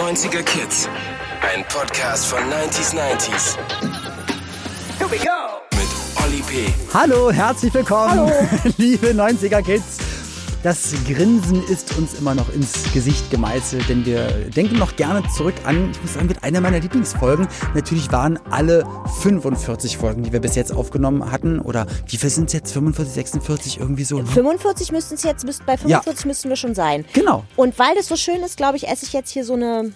[0.00, 0.88] 90er Kids.
[1.42, 3.58] Ein Podcast von 90s 90s.
[4.98, 5.60] Here we go.
[5.76, 5.88] Mit
[6.24, 6.72] Olli P.
[6.94, 8.32] Hallo, herzlich willkommen,
[8.78, 9.99] liebe 90er Kids.
[10.62, 15.54] Das Grinsen ist uns immer noch ins Gesicht gemeißelt, denn wir denken noch gerne zurück
[15.64, 17.48] an, ich muss sagen, mit einer meiner Lieblingsfolgen.
[17.74, 18.84] Natürlich waren alle
[19.22, 22.72] 45 Folgen, die wir bis jetzt aufgenommen hatten, oder wie viel sind es jetzt?
[22.72, 24.18] 45, 46, irgendwie so?
[24.18, 24.26] Ne?
[24.26, 27.06] 45 müssten es jetzt, bei 45 müssten wir schon sein.
[27.14, 27.44] Genau.
[27.56, 29.92] Und weil das so schön ist, glaube ich, esse ich jetzt hier so eine,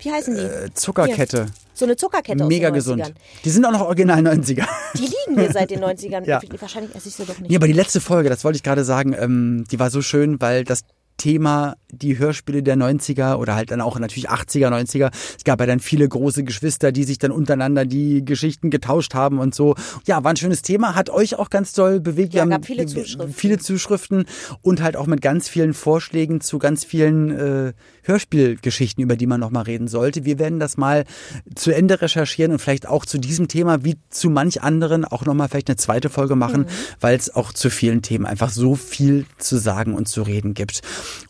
[0.00, 0.40] wie heißen die?
[0.40, 1.46] Äh, Zuckerkette.
[1.74, 2.98] So eine Zuckerkette Mega aus den 90ern.
[2.98, 3.14] gesund.
[3.44, 4.66] Die sind auch noch original 90er.
[4.94, 6.24] Die liegen hier seit den 90ern.
[6.26, 6.40] Ja.
[6.58, 7.50] Wahrscheinlich esse ich sie doch nicht.
[7.50, 10.40] Nee, aber die letzte Folge, das wollte ich gerade sagen, ähm, die war so schön,
[10.40, 10.80] weil das
[11.16, 15.10] Thema die Hörspiele der 90er oder halt dann auch natürlich 80er, 90er.
[15.36, 19.38] Es gab ja dann viele große Geschwister, die sich dann untereinander die Geschichten getauscht haben
[19.38, 19.74] und so.
[20.06, 22.32] Ja, war ein schönes Thema, hat euch auch ganz doll bewegt.
[22.32, 23.34] Ja, Wir gab viele Zuschriften.
[23.34, 24.24] Viele Zuschriften
[24.62, 29.40] und halt auch mit ganz vielen Vorschlägen zu ganz vielen äh, Hörspielgeschichten, über die man
[29.40, 30.24] noch mal reden sollte.
[30.24, 31.04] Wir werden das mal
[31.54, 35.34] zu Ende recherchieren und vielleicht auch zu diesem Thema wie zu manch anderen auch noch
[35.34, 36.66] mal vielleicht eine zweite Folge machen,
[37.00, 40.80] weil es auch zu vielen Themen einfach so viel zu sagen und zu reden gibt.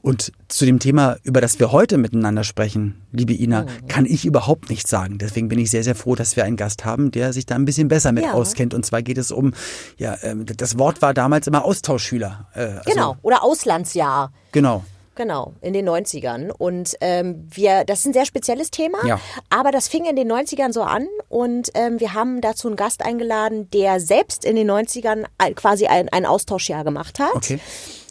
[0.03, 4.71] Und zu dem Thema, über das wir heute miteinander sprechen, liebe Ina, kann ich überhaupt
[4.71, 5.19] nichts sagen.
[5.19, 7.65] Deswegen bin ich sehr, sehr froh, dass wir einen Gast haben, der sich da ein
[7.65, 8.33] bisschen besser mit Ja.
[8.33, 8.75] auskennt.
[8.75, 9.53] Und zwar geht es um,
[9.97, 12.49] ja, ähm, das Wort war damals immer Austauschschüler.
[12.55, 13.17] Äh, also, genau.
[13.23, 14.33] Oder Auslandsjahr.
[14.53, 14.85] Genau.
[15.21, 16.51] Genau, in den 90ern.
[16.51, 19.21] Und ähm, wir, das ist ein sehr spezielles Thema, Ja.
[19.51, 23.05] aber das fing in den 90ern so an und ähm, wir haben dazu einen Gast
[23.05, 27.35] eingeladen, der selbst in den 90ern ein- quasi ein, ein Austauschjahr gemacht hat.
[27.37, 27.61] Okay.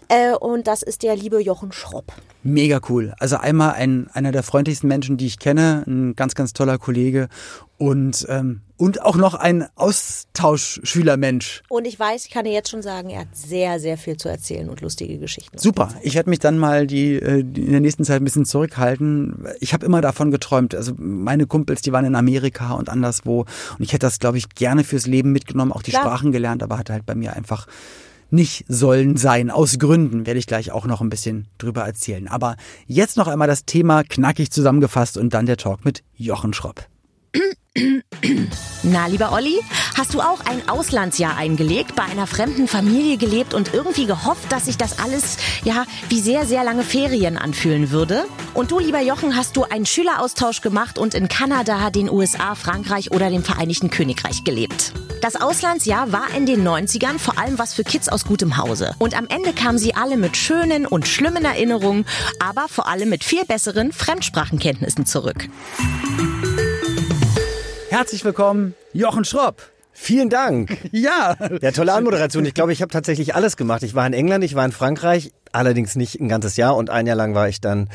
[0.09, 2.11] Äh, und das ist der liebe Jochen Schropp.
[2.41, 3.13] Mega cool.
[3.19, 7.29] Also einmal ein, einer der freundlichsten Menschen, die ich kenne, ein ganz, ganz toller Kollege
[7.77, 11.61] und, ähm, und auch noch ein Austauschschülermensch.
[11.69, 14.29] Und ich weiß, ich kann dir jetzt schon sagen, er hat sehr, sehr viel zu
[14.29, 15.57] erzählen und lustige Geschichten.
[15.59, 15.89] Super.
[16.01, 19.47] Ich werde mich dann mal die, äh, die in der nächsten Zeit ein bisschen zurückhalten.
[19.59, 20.73] Ich habe immer davon geträumt.
[20.73, 23.41] Also meine Kumpels, die waren in Amerika und anderswo.
[23.41, 26.03] Und ich hätte das, glaube ich, gerne fürs Leben mitgenommen, auch die Klar.
[26.03, 27.67] Sprachen gelernt, aber hat halt bei mir einfach
[28.31, 29.49] nicht sollen sein.
[29.49, 32.27] Aus Gründen werde ich gleich auch noch ein bisschen drüber erzählen.
[32.27, 36.85] Aber jetzt noch einmal das Thema knackig zusammengefasst und dann der Talk mit Jochen Schropp.
[38.91, 39.59] Na, lieber Olli,
[39.95, 44.65] hast du auch ein Auslandsjahr eingelegt, bei einer fremden Familie gelebt und irgendwie gehofft, dass
[44.65, 48.25] sich das alles, ja, wie sehr, sehr lange Ferien anfühlen würde?
[48.55, 53.11] Und du, lieber Jochen, hast du einen Schüleraustausch gemacht und in Kanada, den USA, Frankreich
[53.11, 54.93] oder dem Vereinigten Königreich gelebt.
[55.21, 58.95] Das Auslandsjahr war in den 90ern vor allem was für Kids aus gutem Hause.
[58.97, 62.05] Und am Ende kamen sie alle mit schönen und schlimmen Erinnerungen,
[62.39, 65.47] aber vor allem mit viel besseren Fremdsprachenkenntnissen zurück.
[67.99, 69.61] Herzlich willkommen, Jochen Schropp.
[69.91, 70.77] Vielen Dank.
[70.93, 71.35] Ja.
[71.61, 72.45] Ja, tolle Anmoderation.
[72.45, 73.83] Ich glaube, ich habe tatsächlich alles gemacht.
[73.83, 77.07] Ich war in England, ich war in Frankreich, allerdings nicht ein ganzes Jahr und ein
[77.07, 77.89] Jahr lang war ich dann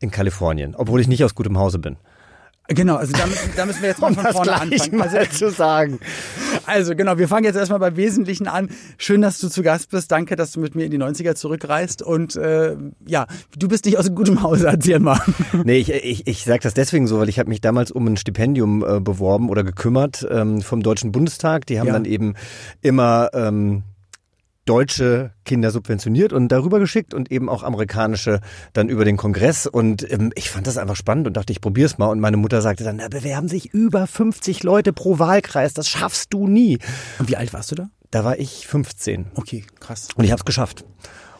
[0.00, 1.96] in Kalifornien, obwohl ich nicht aus gutem Hause bin.
[2.68, 4.96] Genau, also da, müssen- da müssen wir jetzt mal Um von vorne anfangen.
[4.96, 5.98] mal Also, zu sagen.
[6.64, 8.70] Also genau, wir fangen jetzt erstmal beim Wesentlichen an.
[8.96, 10.10] Schön, dass du zu Gast bist.
[10.10, 12.00] Danke, dass du mit mir in die 90er zurückreist.
[12.02, 12.74] Und äh,
[13.06, 13.26] ja,
[13.58, 15.20] du bist nicht aus gutem Hause, erzähl mal.
[15.64, 18.16] Nee, ich, ich, ich sage das deswegen so, weil ich habe mich damals um ein
[18.16, 21.66] Stipendium äh, beworben oder gekümmert ähm, vom Deutschen Bundestag.
[21.66, 21.92] Die haben Ja.
[21.92, 22.34] dann eben
[22.80, 23.82] immer ähm,
[24.64, 28.40] deutsche Kinder subventioniert und darüber geschickt und eben auch amerikanische
[28.72, 29.66] dann über den Kongress.
[29.66, 32.06] Und ähm, ich fand das einfach spannend und dachte, ich probier's mal.
[32.06, 36.32] Und meine Mutter sagte dann, da bewerben sich über 50 Leute pro Wahlkreis, das schaffst
[36.32, 36.78] du nie.
[37.18, 37.88] Und wie alt warst du da?
[38.10, 40.08] Da war ich 15 Okay, krass.
[40.16, 40.84] und ich habe es geschafft.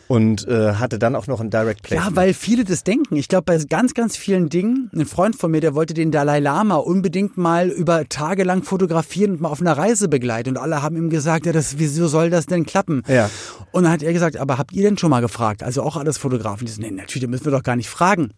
[0.08, 2.10] Und äh, hatte dann auch noch ein Direct Placement.
[2.10, 3.16] Ja, weil viele das denken.
[3.16, 6.40] Ich glaube, bei ganz, ganz vielen Dingen, ein Freund von mir, der wollte den Dalai
[6.40, 10.50] Lama unbedingt mal über Tage lang fotografieren und mal auf einer Reise begleiten.
[10.50, 13.02] Und alle haben ihm gesagt, ja, das, wieso soll das denn klappen?
[13.08, 13.30] Ja.
[13.72, 15.62] Und dann hat er gesagt, aber habt ihr denn schon mal gefragt?
[15.62, 18.32] Also auch alles Fotografen, die so, nee, natürlich, müssen wir doch gar nicht fragen.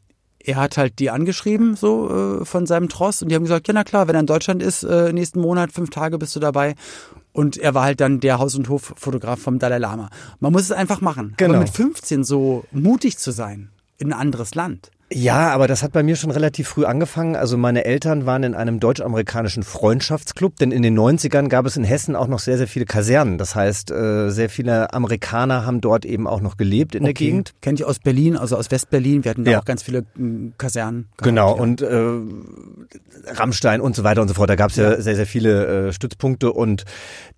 [0.48, 3.74] Er hat halt die angeschrieben, so äh, von seinem Tross, und die haben gesagt, ja,
[3.74, 6.76] na klar, wenn er in Deutschland ist, äh, nächsten Monat, fünf Tage bist du dabei.
[7.32, 10.08] Und er war halt dann der Haus- und Hoffotograf vom Dalai Lama.
[10.38, 11.34] Man muss es einfach machen.
[11.36, 11.54] Genau.
[11.54, 14.92] Aber mit 15 so mutig zu sein in ein anderes Land.
[15.12, 17.36] Ja, aber das hat bei mir schon relativ früh angefangen.
[17.36, 21.84] Also meine Eltern waren in einem deutsch-amerikanischen Freundschaftsclub, denn in den 90ern gab es in
[21.84, 23.38] Hessen auch noch sehr, sehr viele Kasernen.
[23.38, 27.54] Das heißt, äh, sehr viele Amerikaner haben dort eben auch noch gelebt in der Gegend.
[27.62, 29.22] Kennt ihr aus Berlin, also aus Westberlin.
[29.22, 29.60] Wir hatten da Ja.
[29.60, 31.02] auch ganz viele mm, Kasernen.
[31.16, 31.62] gehabt, Genau, ja.
[31.62, 32.00] und äh,
[33.34, 34.50] Rammstein und so weiter und so fort.
[34.50, 36.84] Da gab es ja, sehr, sehr viele äh, Stützpunkte und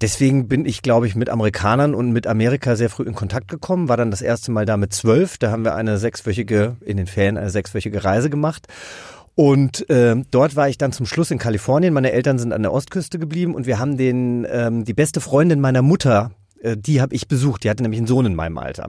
[0.00, 3.88] deswegen bin ich, glaube ich, mit Amerikanern und mit Amerika sehr früh in Kontakt gekommen.
[3.88, 5.38] War dann das erste Mal da mit zwölf.
[5.38, 8.66] Da haben wir eine sechswöchige, in den Ferien eine sechswöchige Reise gemacht.
[9.34, 11.94] Und äh, dort war ich dann zum Schluss in Kalifornien.
[11.94, 15.60] Meine Eltern sind an der Ostküste geblieben und wir haben den ähm, die beste Freundin
[15.60, 17.62] meiner Mutter, äh, die habe ich besucht.
[17.62, 18.88] Die hatte nämlich einen Sohn in meinem Alter.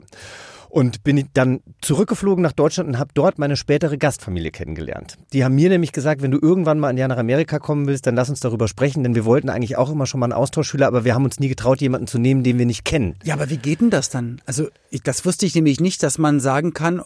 [0.68, 5.18] Und bin dann zurückgeflogen nach Deutschland und habe dort meine spätere Gastfamilie kennengelernt.
[5.32, 8.06] Die haben mir nämlich gesagt, wenn du irgendwann mal ein Jahr nach Amerika kommen willst,
[8.06, 10.88] dann lass uns darüber sprechen, denn wir wollten eigentlich auch immer schon mal einen Austauschschüler,
[10.88, 13.16] aber wir haben uns nie getraut, jemanden zu nehmen, den wir nicht kennen.
[13.22, 14.40] Ja, aber wie geht denn das dann?
[14.46, 17.02] Also ich, das wusste ich nämlich nicht, dass man sagen kann,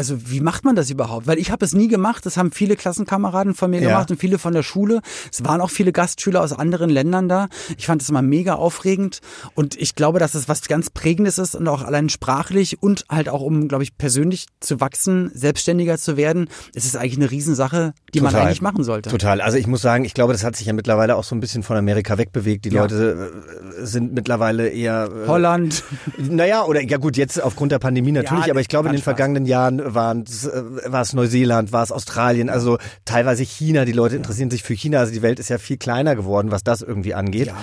[0.00, 1.26] also wie macht man das überhaupt?
[1.26, 2.24] Weil ich habe es nie gemacht.
[2.24, 3.88] Das haben viele Klassenkameraden von mir Ja.
[3.90, 5.02] gemacht und viele von der Schule.
[5.30, 7.48] Es waren auch viele Gastschüler aus anderen Ländern da.
[7.76, 9.20] Ich fand das immer mega aufregend
[9.54, 13.28] und ich glaube, dass es was ganz Prägendes ist und auch allein sprachlich und halt
[13.28, 16.48] auch um, glaube ich, persönlich zu wachsen, selbstständiger zu werden.
[16.74, 18.46] Es ist eigentlich eine Riesensache, die man Total.
[18.46, 19.10] eigentlich machen sollte.
[19.10, 19.42] Total.
[19.42, 21.62] Also ich muss sagen, ich glaube, das hat sich ja mittlerweile auch so ein bisschen
[21.62, 22.64] von Amerika wegbewegt.
[22.64, 22.80] Die Ja.
[22.80, 23.30] Leute
[23.78, 25.84] äh, sind mittlerweile eher äh, Holland.
[26.16, 28.98] Naja, oder ja gut, jetzt aufgrund der Pandemie natürlich, Ja, aber ich glaube, in den
[28.98, 29.04] Spaß.
[29.04, 33.84] vergangenen Jahren waren es, äh, war es Neuseeland, war es Australien, also teilweise China.
[33.84, 35.00] Die Leute interessieren sich für China.
[35.00, 37.48] Also die Welt ist ja viel kleiner geworden, was das irgendwie angeht.
[37.48, 37.56] Ja.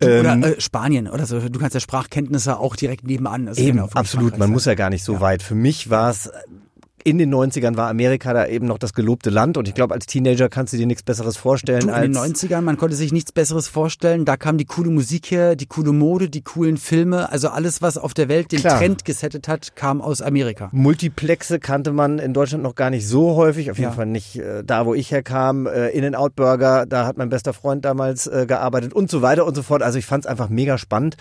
[0.00, 1.48] Ähm, Oder äh, Spanien oder so.
[1.48, 3.48] Du kannst ja Sprachkenntnisse auch direkt nebenan.
[3.48, 4.32] Also Eben, auch absolut.
[4.32, 4.50] Man sein.
[4.50, 5.42] muss ja gar nicht so weit.
[5.42, 6.30] Für mich war es
[7.06, 10.06] in den 90ern war Amerika da eben noch das gelobte Land und ich glaube, als
[10.06, 12.16] Teenager kannst du dir nichts Besseres vorstellen Du, in als den
[12.50, 14.24] 90ern, man konnte sich nichts Besseres vorstellen.
[14.24, 17.30] Da kam die coole Musik her, die coole Mode, die coolen Filme.
[17.30, 18.78] Also alles, was auf der Welt den Klar.
[18.78, 20.70] Trend gesettet hat, kam aus Amerika.
[20.72, 23.94] Multiplexe kannte man in Deutschland noch gar nicht so häufig, auf jeden Ja.
[23.94, 25.66] Fall nicht äh, da, wo ich herkam.
[25.66, 29.54] Äh, In-N-Out Burger, da hat mein bester Freund damals äh, gearbeitet und so weiter und
[29.54, 29.82] so fort.
[29.82, 31.16] Also ich fand es einfach mega spannend.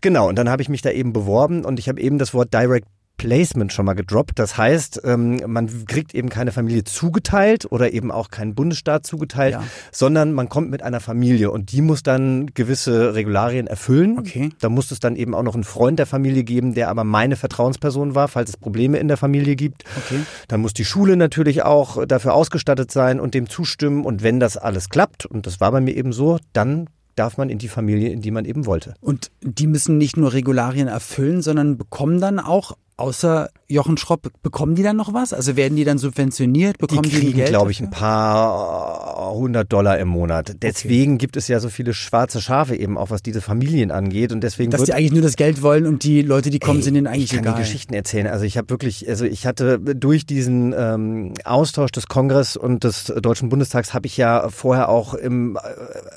[0.00, 2.52] Genau, und dann habe ich mich da eben beworben und ich habe eben das Wort
[2.52, 2.88] Direct
[3.20, 4.38] Placement schon mal gedroppt.
[4.38, 9.52] Das heißt, ähm, man kriegt eben keine Familie zugeteilt oder eben auch keinen Bundesstaat zugeteilt,
[9.52, 9.64] Ja.
[9.92, 14.18] sondern man kommt mit einer Familie und die muss dann gewisse Regularien erfüllen.
[14.18, 14.48] Okay.
[14.60, 17.36] Da muss es dann eben auch noch einen Freund der Familie geben, der aber meine
[17.36, 19.84] Vertrauensperson war, falls es Probleme in der Familie gibt.
[20.06, 20.20] Okay.
[20.48, 24.06] Dann muss die Schule natürlich auch dafür ausgestattet sein und dem zustimmen.
[24.06, 26.86] Und wenn das alles klappt, und das war bei mir eben so, dann
[27.16, 28.94] darf man in die Familie, in die man eben wollte.
[29.02, 34.74] Und die müssen nicht nur Regularien erfüllen, sondern bekommen dann auch, außer Jochen Schropp, bekommen
[34.74, 35.32] die dann noch was?
[35.32, 36.76] Also werden die dann subventioniert?
[36.76, 40.56] Die Bekommen die, kriegen, glaube ich, ein paar hundert Dollar im Monat.
[40.62, 44.32] Deswegen gibt es ja so viele schwarze Schafe eben auch, was diese Familien angeht.
[44.32, 46.82] Und deswegen Dass die eigentlich nur das Geld wollen und die Leute, die kommen, Ey,
[46.82, 47.54] sind denen eigentlich ich kann egal.
[47.54, 48.26] die Geschichten erzählen.
[48.26, 53.04] Also ich habe wirklich, also ich hatte durch diesen ähm, Austausch des Kongress und des
[53.04, 55.60] Deutschen Bundestags habe ich ja vorher auch im äh,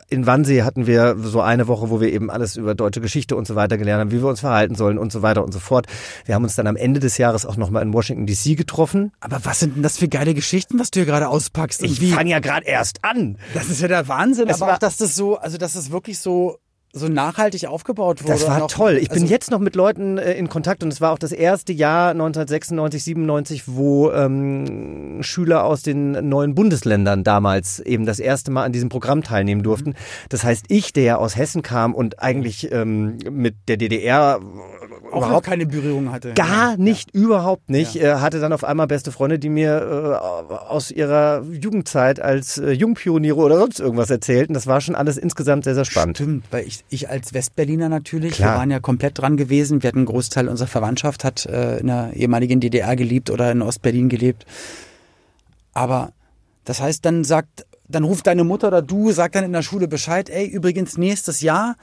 [0.09, 3.47] in Wannsee hatten wir so eine Woche, wo wir eben alles über deutsche Geschichte und
[3.47, 5.87] so weiter gelernt haben, wie wir uns verhalten sollen und so weiter und so fort.
[6.25, 9.11] Wir haben uns dann am Ende des Jahres auch nochmal in Washington DC getroffen.
[9.19, 11.81] Aber was sind denn das für geile Geschichten, was du hier gerade auspackst?
[11.81, 13.37] Und Ich fange ja gerade erst an.
[13.53, 16.19] Das ist ja der Wahnsinn, Es aber auch, dass das so, also dass das wirklich
[16.19, 16.57] so,
[16.95, 18.33] so nachhaltig aufgebaut wurde.
[18.33, 18.97] Das war auch- toll.
[19.01, 21.31] Ich bin also, jetzt noch mit Leuten äh, in Kontakt und es war auch das
[21.31, 28.51] erste Jahr 1996, 97, wo ähm, Schüler aus den neuen Bundesländern damals eben das erste
[28.51, 29.95] Mal an diesem Programm teilnehmen durften.
[30.29, 34.39] Das heißt, ich, der ja aus Hessen kam und eigentlich ähm, mit der DDR
[35.11, 36.33] auch überhaupt keine Berührung hatte.
[36.33, 36.77] Gar Ja.
[36.77, 37.95] nicht, überhaupt nicht.
[37.95, 40.19] Äh, hatte dann auf einmal beste Freunde, die mir
[40.49, 44.53] äh, aus ihrer Jugendzeit als äh, Jungpioniere oder sonst irgendwas erzählten.
[44.53, 46.17] Das war schon alles insgesamt sehr, sehr spannend.
[46.17, 48.53] Stimmt, weil ich, ich als Westberliner natürlich, Klar.
[48.53, 49.81] wir waren ja komplett dran gewesen.
[49.81, 53.61] Wir hatten einen Großteil unserer Verwandtschaft, hat äh, in der ehemaligen DDR gelebt oder in
[53.61, 54.45] Ostberlin gelebt.
[55.73, 56.13] Aber
[56.65, 59.87] das heißt, dann sagt, dann ruft deine Mutter oder du, sagt dann in der Schule
[59.87, 61.75] Bescheid, ey, übrigens nächstes Jahr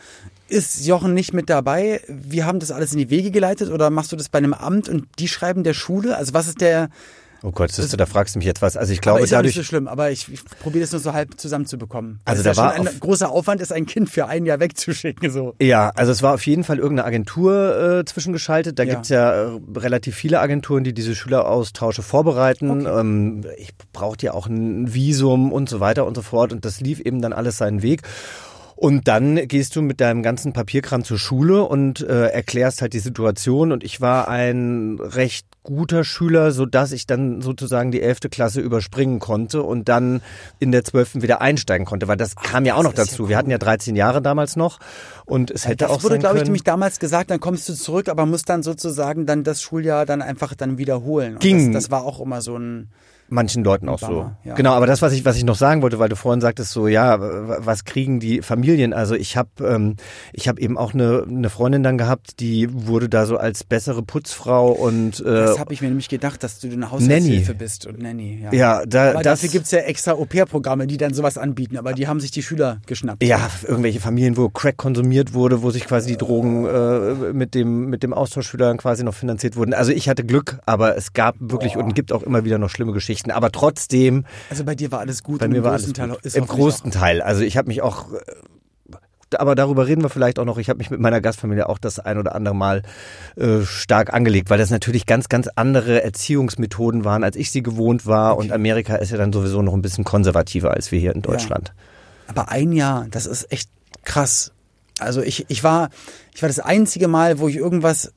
[0.49, 2.01] ist Jochen nicht mit dabei.
[2.09, 4.89] Wir haben das alles in die Wege geleitet oder machst du das bei einem Amt
[4.89, 6.17] und die schreiben der Schule?
[6.17, 6.89] Also was ist der,
[7.43, 8.77] Oh Gott, du, da fragst du mich jetzt was.
[8.77, 11.01] Also ich glaube, ist ja nicht dadurch, so schlimm, aber ich, ich probiere das nur
[11.01, 12.21] so halb zusammenzubekommen.
[12.27, 14.61] Also da ja war schon ein auf- großer Aufwand ist, ein Kind für ein Jahr
[14.61, 15.55] wegzuschicken, so.
[15.61, 18.79] Ja, also es war auf jeden Fall irgendeine Agentur äh, zwischengeschaltet.
[18.79, 18.95] Da Ja.
[18.95, 22.87] gibt's ja äh, relativ viele Agenturen, die diese Schüleraustausche vorbereiten.
[22.87, 26.53] Ähm, ich brauchte ja auch ein Visum und so weiter und so fort.
[26.53, 28.03] Und das lief eben dann alles seinen Weg.
[28.77, 32.99] Und dann gehst du mit deinem ganzen Papierkram zur Schule und äh, erklärst halt die
[32.99, 33.73] Situation.
[33.73, 38.61] Und ich war ein recht guter Schüler, so dass ich dann sozusagen die elfte Klasse
[38.61, 40.23] überspringen konnte und dann
[40.59, 43.17] in der zwölften wieder einsteigen konnte, weil das kam ja auch noch das ist ja
[43.19, 43.29] dazu.
[43.29, 44.79] Wir hatten ja 13 Jahre damals noch
[45.27, 47.75] und es hätte Das auch wurde, sein glaube ich, nämlich damals gesagt, dann kommst du
[47.75, 51.35] zurück, aber musst dann sozusagen dann das Schuljahr dann einfach dann wiederholen.
[51.35, 51.73] Und Ging.
[51.73, 52.89] Das, das war auch immer so ein,
[53.31, 54.07] Manchen Leuten auch so.
[54.07, 54.55] Bummer, ja.
[54.55, 56.89] Genau, aber das, was ich, was ich noch sagen wollte, weil du vorhin sagtest, so
[56.89, 58.93] ja, was kriegen die Familien?
[58.93, 59.97] Also ich habe, ähm,
[60.33, 64.03] ich habe eben auch eine, eine Freundin dann gehabt, die wurde da so als bessere
[64.03, 68.01] Putzfrau und äh, das habe ich mir nämlich gedacht, dass du eine Haushaltshilfe bist und
[68.01, 68.41] Nanny.
[68.43, 71.93] Ja, ja, da, aber das dafür gibt's ja extra Au-pair-Programme, die dann sowas anbieten, aber
[71.93, 73.23] die haben sich die Schüler geschnappt.
[73.23, 77.87] ja, irgendwelche Familien, wo Crack konsumiert wurde, wo sich quasi die Drogen äh, mit dem
[77.87, 79.75] mit dem Austauschschülern quasi noch finanziert wurden.
[79.75, 82.93] Also ich hatte Glück, aber es gab wirklich und gibt auch immer wieder noch schlimme
[82.93, 83.20] Geschichten.
[83.29, 85.41] Aber trotzdem Also bei dir war alles gut.
[85.41, 86.35] Bei mir im war alles Teil gut.
[86.35, 87.21] Im größten Teil.
[87.23, 88.19] Also ich habe mich auch äh,
[89.39, 90.59] aber darüber reden wir vielleicht auch noch.
[90.59, 92.83] Ich habe mich mit meiner Gastfamilie auch das ein oder andere Mal
[93.37, 98.07] äh, stark angelegt, weil das natürlich ganz, ganz andere Erziehungsmethoden waren, als ich sie gewohnt
[98.07, 98.37] war.
[98.37, 101.73] Und Amerika ist ja dann sowieso noch ein bisschen konservativer als wir hier in Deutschland.
[102.27, 103.71] Aber ein Jahr, das ist echt
[104.05, 104.53] krass.
[104.99, 105.91] Also ich, ich war,
[106.35, 108.13] ich war das einzige Mal, wo ich irgendwas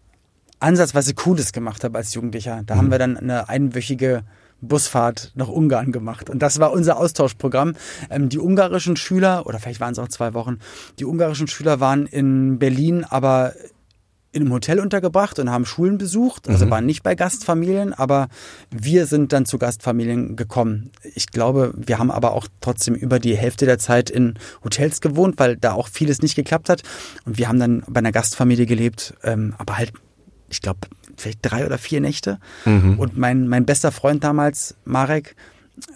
[0.59, 2.61] ansatzweise Cooles gemacht habe als Jugendlicher.
[2.65, 4.23] Da haben wir dann eine einwöchige
[4.67, 6.29] Busfahrt nach Ungarn gemacht.
[6.29, 7.75] Und das war unser Austauschprogramm.
[8.09, 10.59] Ähm, die ungarischen Schüler, oder vielleicht waren es auch zwei Wochen,
[10.99, 13.53] die ungarischen Schüler waren in Berlin, aber
[14.33, 18.29] in einem Hotel untergebracht und haben Schulen besucht, also waren nicht bei Gastfamilien, aber
[18.71, 20.89] wir sind dann zu Gastfamilien gekommen.
[21.13, 25.35] Ich glaube, wir haben aber auch trotzdem über die Hälfte der Zeit in Hotels gewohnt,
[25.37, 26.81] weil da auch vieles nicht geklappt hat.
[27.25, 29.93] Und wir haben dann bei einer Gastfamilie gelebt, ähm, aber halt,
[30.49, 30.79] ich glaube,
[31.17, 32.39] vielleicht drei oder vier Nächte.
[32.65, 35.35] Und mein, mein bester Freund damals, Marek,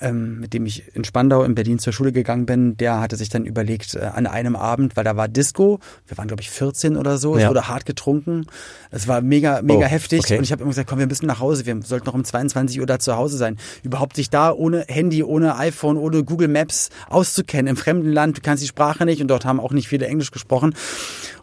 [0.01, 3.29] ähm, mit dem ich in Spandau in Berlin zur Schule gegangen bin, der hatte sich
[3.29, 6.97] dann überlegt, äh, an einem Abend, weil da war Disco, wir waren glaube ich 14
[6.97, 7.49] oder so, es Ja.
[7.49, 8.47] wurde hart getrunken,
[8.89, 10.39] es war mega, mega Oh, heftig okay.
[10.39, 12.79] und ich habe immer gesagt, komm, wir müssen nach Hause, wir sollten noch um 22
[12.79, 13.57] Uhr da zu Hause sein.
[13.83, 18.41] Überhaupt sich da ohne Handy, ohne iPhone, ohne Google Maps auszukennen im fremden Land, du
[18.41, 20.73] kannst die Sprache nicht und dort haben auch nicht viele Englisch gesprochen.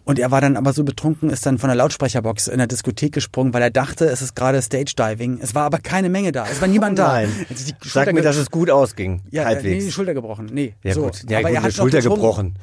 [0.05, 3.13] Und er war dann aber so betrunken, ist dann von der Lautsprecherbox in der Diskothek
[3.13, 5.39] gesprungen, weil er dachte, es ist gerade Stage Diving.
[5.41, 6.47] Es war aber keine Menge da.
[6.47, 7.09] Es war niemand da.
[7.09, 7.47] Oh Nein.
[7.49, 9.23] Die Sag mir, dass es gut ausging.
[9.31, 9.85] ja, äh, nee, halbwegs.
[9.87, 10.51] die Schulter gebrochen.
[10.53, 10.75] Nee.
[10.83, 11.05] Ja, so.
[11.05, 11.25] gut.
[11.29, 12.55] Ja, aber gut, er hat noch Schulter gebrochen.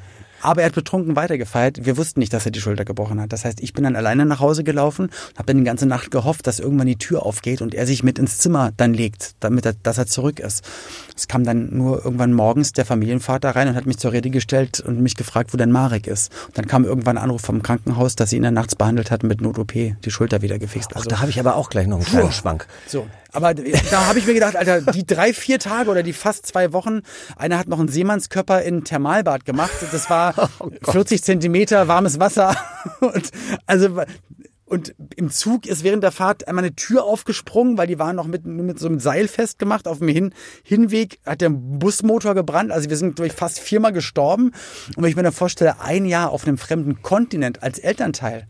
[0.42, 1.84] Aber er hat betrunken weitergefeiert.
[1.86, 3.32] Wir wussten nicht, dass er die Schulter gebrochen hat.
[3.32, 6.10] Das heißt, ich bin dann alleine nach Hause gelaufen und habe dann die ganze Nacht
[6.10, 9.64] gehofft, dass irgendwann die Tür aufgeht und er sich mit ins Zimmer dann legt, damit
[9.66, 10.64] er, dass er zurück ist.
[11.16, 14.80] Es kam dann nur irgendwann morgens der Familienvater rein und hat mich zur Rede gestellt
[14.80, 16.32] und mich gefragt, wo denn Marek ist.
[16.48, 19.28] Und dann kam irgendwann ein Anruf vom Krankenhaus, dass sie ihn dann nachts behandelt hatten
[19.28, 20.90] mit Not-OP, die Schulter wieder gefixt.
[20.92, 22.66] Ach, Also da habe ich aber auch gleich noch einen kleinen Schwank.
[22.86, 26.46] so, aber da habe ich mir gedacht, Alter, die drei, vier Tage oder die fast
[26.46, 27.00] zwei Wochen,
[27.36, 29.72] einer hat noch einen Seemannskörper in Thermalbad gemacht.
[29.90, 30.50] Das war
[30.84, 32.56] 40 Zentimeter warmes Wasser.
[33.00, 33.30] Und
[33.66, 34.02] also
[34.72, 38.26] und im Zug ist während der Fahrt einmal eine Tür aufgesprungen, weil die waren noch
[38.26, 39.86] mit, mit so einem Seil festgemacht.
[39.86, 42.72] Auf dem Hin Hinweg hat der Busmotor gebrannt.
[42.72, 44.52] Also wir sind durch fast viermal gestorben.
[44.96, 48.48] Und wenn ich mir dann vorstelle, ein Jahr auf einem fremden Kontinent als Elternteil,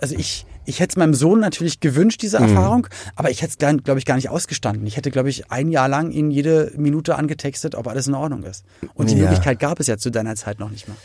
[0.00, 2.48] also ich, ich hätte es meinem Sohn natürlich gewünscht, diese Mhm.
[2.48, 2.86] Erfahrung,
[3.16, 4.86] aber ich hätte es, glaube ich, gar nicht ausgestanden.
[4.86, 8.42] Ich hätte, glaube ich, ein Jahr lang ihn jede Minute angetextet, ob alles in Ordnung
[8.44, 8.64] ist.
[8.94, 9.22] Und die Ja.
[9.22, 10.96] Möglichkeit gab es ja zu deiner Zeit noch nicht mehr.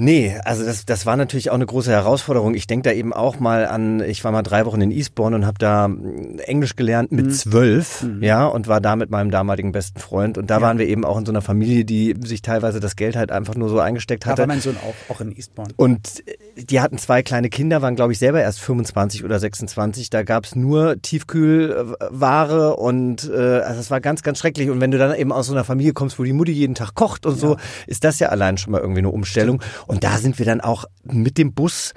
[0.00, 2.54] Nee, also das, das war natürlich auch eine große Herausforderung.
[2.54, 5.44] Ich denke da eben auch mal an, ich war mal drei Wochen in Eastbourne und
[5.44, 9.98] habe da mm, Englisch gelernt mit zwölf, ja, und war da mit meinem damaligen besten
[9.98, 10.38] Freund.
[10.38, 13.16] Und da waren wir eben auch in so einer Familie, die sich teilweise das Geld
[13.16, 14.42] halt einfach nur so eingesteckt Da hatte.
[14.42, 15.74] war mein Sohn auch, auch in Eastbourne.
[15.76, 20.10] Und äh, die hatten zwei kleine Kinder, waren glaube ich selber erst 25 oder 26.
[20.10, 24.70] Da gab's nur Tiefkühlware und äh, also es war ganz, ganz schrecklich.
[24.70, 26.94] Und wenn du dann eben aus so einer Familie kommst, wo die Mutti jeden Tag
[26.94, 27.56] kocht und so,
[27.88, 29.60] ist das ja allein schon mal irgendwie eine Umstellung.
[29.88, 31.94] Und da sind wir dann auch mit dem Bus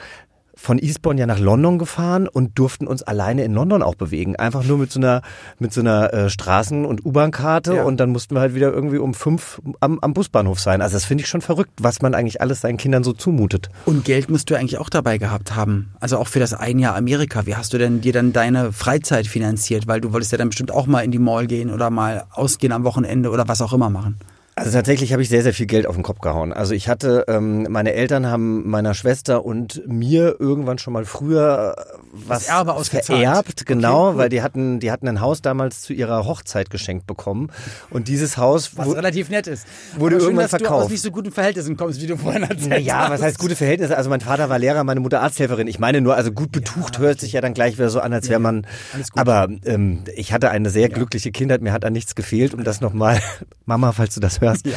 [0.54, 4.36] von Eastbourne ja nach London gefahren und durften uns alleine in London auch bewegen.
[4.36, 5.24] Einfach nur mit so einer,
[5.58, 7.84] mit so einer äh, Straßen- und U-Bahn-Karte Ja.
[7.84, 10.82] und dann mussten wir halt wieder irgendwie um fünf am, am Busbahnhof sein.
[10.84, 13.70] Also das finde ich schon verrückt, was man eigentlich alles seinen Kindern so zumutet.
[13.86, 15.94] Und Geld musst du eigentlich auch dabei gehabt haben.
[16.00, 17.48] Also auch für das ein Jahr Amerika.
[17.48, 19.88] Wie hast du denn dir dann deine Freizeit finanziert?
[19.88, 22.72] Weil du wolltest ja dann bestimmt auch mal in die Mall gehen oder mal ausgehen
[22.72, 24.18] am Wochenende oder was auch immer machen.
[24.54, 26.52] Also tatsächlich habe ich sehr, sehr viel Geld auf den Kopf gehauen.
[26.52, 31.76] Also ich hatte, ähm, meine Eltern haben meiner Schwester und mir irgendwann schon mal früher
[31.78, 31.82] äh,
[32.12, 33.06] was Erbe ausgezahlt.
[33.06, 34.18] vererbt, genau, Okay, cool.
[34.18, 37.50] weil die hatten, die hatten ein Haus damals zu ihrer Hochzeit geschenkt bekommen.
[37.90, 39.66] Und dieses Haus Was wo- relativ nett ist.
[39.98, 40.86] wurde schön, irgendwann dass du verkauft.
[40.86, 43.12] aus nicht so guten Verhältnissen kommst, wie du vorhin erzählt Naja, hast.
[43.12, 43.96] was heißt gute Verhältnisse?
[43.96, 45.68] Also mein Vater war Lehrer, meine Mutter Arzthelferin.
[45.68, 48.28] Ich meine nur, also gut betucht hört sich ja dann gleich wieder so an, als
[48.28, 48.68] wäre man.
[48.94, 49.20] alles gut.
[49.22, 52.82] Aber ähm, ich hatte eine sehr glückliche Kindheit, mir hat an nichts gefehlt, um das
[52.82, 53.22] nochmal,
[53.66, 54.68] Mama, falls du das hörst.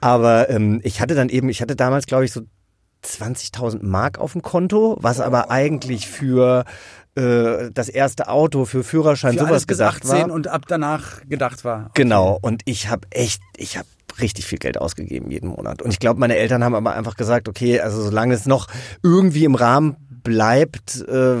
[0.00, 2.42] Aber ähm, ich hatte dann eben, ich hatte damals, glaube ich, so
[3.04, 6.64] 20.000 Mark auf dem Konto, was aber eigentlich für
[7.14, 10.30] äh, das erste Auto, für Führerschein, für sowas gedacht 18 war.
[10.30, 11.90] und ab danach gedacht war.
[11.94, 13.88] Genau, und ich habe echt, ich habe
[14.20, 15.82] richtig viel Geld ausgegeben jeden Monat.
[15.82, 18.66] Und ich glaube, meine Eltern haben aber einfach gesagt, okay, also solange es noch
[19.02, 19.96] irgendwie im Rahmen
[20.28, 21.36] bleibt, äh,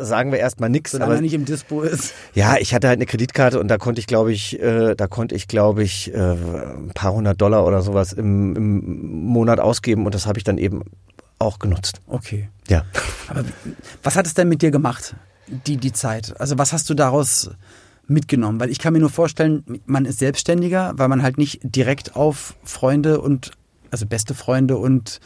[0.00, 0.92] sagen wir erstmal nichts.
[0.92, 2.14] Solange Aber er nicht im Dispo ist.
[2.32, 5.34] ja, ich hatte halt eine Kreditkarte und da konnte ich, glaube ich, äh, da konnte
[5.34, 10.14] ich, glaube ich, äh, ein paar hundert Dollar oder sowas im, im Monat ausgeben und
[10.14, 10.82] das habe ich dann eben
[11.38, 12.00] auch genutzt.
[12.06, 12.48] Okay.
[12.68, 12.86] Ja.
[13.28, 13.44] Aber
[14.02, 15.14] was hat es denn mit dir gemacht,
[15.66, 16.34] die, die Zeit?
[16.40, 17.50] Also was hast du daraus
[18.06, 18.60] mitgenommen?
[18.60, 22.54] Weil ich kann mir nur vorstellen, man ist selbstständiger, weil man halt nicht direkt auf
[22.64, 23.50] Freunde und,
[23.90, 25.20] also beste Freunde und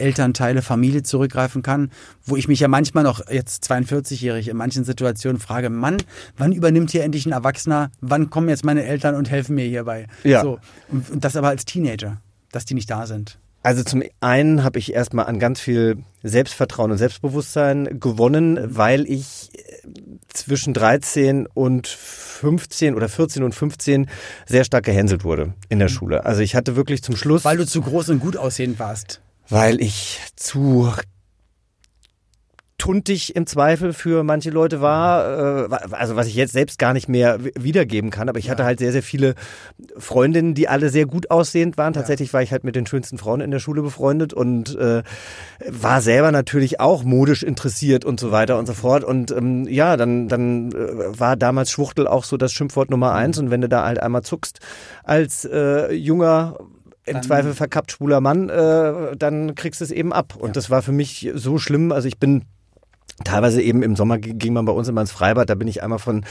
[0.00, 1.90] Elternteile, Familie zurückgreifen kann,
[2.24, 5.98] wo ich mich ja manchmal noch jetzt 42-jährig in manchen Situationen frage, Mann,
[6.36, 10.06] wann übernimmt hier endlich ein Erwachsener, wann kommen jetzt meine Eltern und helfen mir hierbei?
[10.24, 10.42] Ja.
[10.42, 10.58] So.
[10.88, 13.38] Und und das aber als Teenager, dass die nicht da sind.
[13.62, 19.50] Also zum einen habe ich erstmal an ganz viel Selbstvertrauen und Selbstbewusstsein gewonnen, weil ich
[19.52, 19.86] äh,
[20.28, 24.08] zwischen 13 und 15 oder 14 und 15
[24.46, 26.24] sehr stark gehänselt wurde in der Schule.
[26.24, 29.20] Also ich hatte wirklich zum Schluss, Weil du zu groß und gut aussehend warst.
[29.50, 30.92] Weil ich zu
[32.80, 37.08] tuntig im Zweifel für manche Leute war, äh, also was ich jetzt selbst gar nicht
[37.08, 39.34] mehr wiedergeben kann, aber ich hatte halt sehr, sehr viele
[39.98, 41.92] Freundinnen, die alle sehr gut aussehend waren.
[41.92, 45.02] Tatsächlich war ich halt mit den schönsten Frauen in der Schule befreundet und äh,
[45.68, 49.04] war selber natürlich auch modisch interessiert und so weiter und so fort.
[49.04, 53.38] Und ähm, ja, dann, dann äh, war damals Schwuchtel auch so das Schimpfwort Nummer eins
[53.38, 54.60] und wenn du da halt einmal zuckst
[55.04, 56.56] als äh, junger
[57.06, 60.36] im Zweifel verkappt schwuler Mann, äh, dann kriegst du es eben ab.
[60.36, 61.92] Und das war für mich so schlimm.
[61.92, 62.44] Also ich bin
[63.24, 65.98] Teilweise eben im Sommer ging man bei uns immer ins Freibad, da bin ich einmal
[65.98, 66.24] von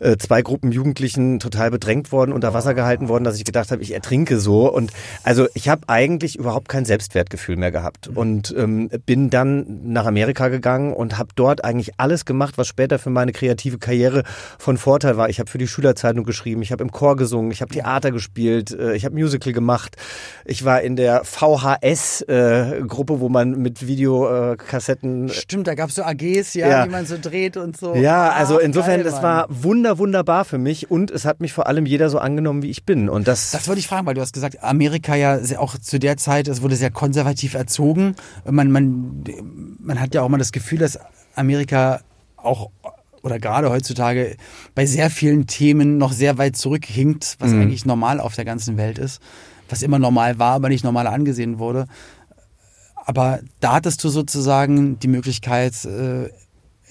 [0.00, 3.82] äh, zwei Gruppen Jugendlichen total bedrängt worden, unter Wasser gehalten worden, dass ich gedacht habe,
[3.82, 4.70] ich ertrinke so.
[4.70, 10.06] Und also ich habe eigentlich überhaupt kein Selbstwertgefühl mehr gehabt und ähm, bin dann nach
[10.06, 14.24] Amerika gegangen und habe dort eigentlich alles gemacht, was später für meine kreative Karriere
[14.58, 15.28] von Vorteil war.
[15.28, 18.72] Ich habe für die Schülerzeitung geschrieben, ich habe im Chor gesungen, ich habe Theater gespielt,
[18.72, 19.96] äh, ich habe Musical gemacht,
[20.44, 26.02] ich war in der VHS-Gruppe, wo man mit Videokassetten Stimmt, da gab's so
[26.38, 26.84] AGs, ja, Ja.
[26.84, 27.94] die man so dreht und so.
[27.94, 31.66] Ja, also insofern, geil, das war wunder, wunderbar für mich und es hat mich vor
[31.66, 33.08] allem jeder so angenommen, wie ich bin.
[33.08, 36.16] Und das, Das wollte ich fragen, weil du hast gesagt, Amerika ja auch zu der
[36.16, 38.16] Zeit, es wurde sehr konservativ erzogen.
[38.44, 39.24] Man, man,
[39.80, 40.98] man hat ja auch mal das Gefühl, dass
[41.34, 42.00] Amerika
[42.36, 42.70] auch
[43.22, 44.36] oder gerade heutzutage
[44.76, 48.98] bei sehr vielen Themen noch sehr weit zurückhinkt, was eigentlich normal auf der ganzen Welt
[48.98, 49.20] ist,
[49.68, 51.86] was immer normal war, aber nicht normal angesehen wurde.
[53.06, 56.28] Aber da hattest du sozusagen die Möglichkeit, äh,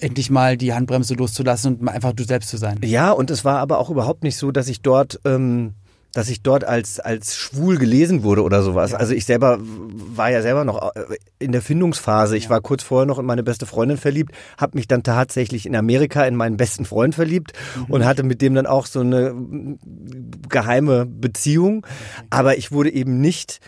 [0.00, 2.78] endlich mal die Handbremse loszulassen und einfach du selbst zu sein.
[2.82, 5.74] ja, und es war aber auch überhaupt nicht so, dass ich dort, ähm,
[6.12, 8.94] dass ich dort als, als schwul gelesen wurde oder sowas.
[8.94, 12.38] Also ich selber war ja selber noch äh, in der Findungsphase.
[12.38, 15.76] Ich war kurz vorher noch in meine beste Freundin verliebt, habe mich dann tatsächlich in
[15.76, 17.52] Amerika in meinen besten Freund verliebt
[17.88, 19.34] und hatte mit dem dann auch so eine
[20.48, 21.86] geheime Beziehung.
[22.30, 23.60] Aber ich wurde eben nicht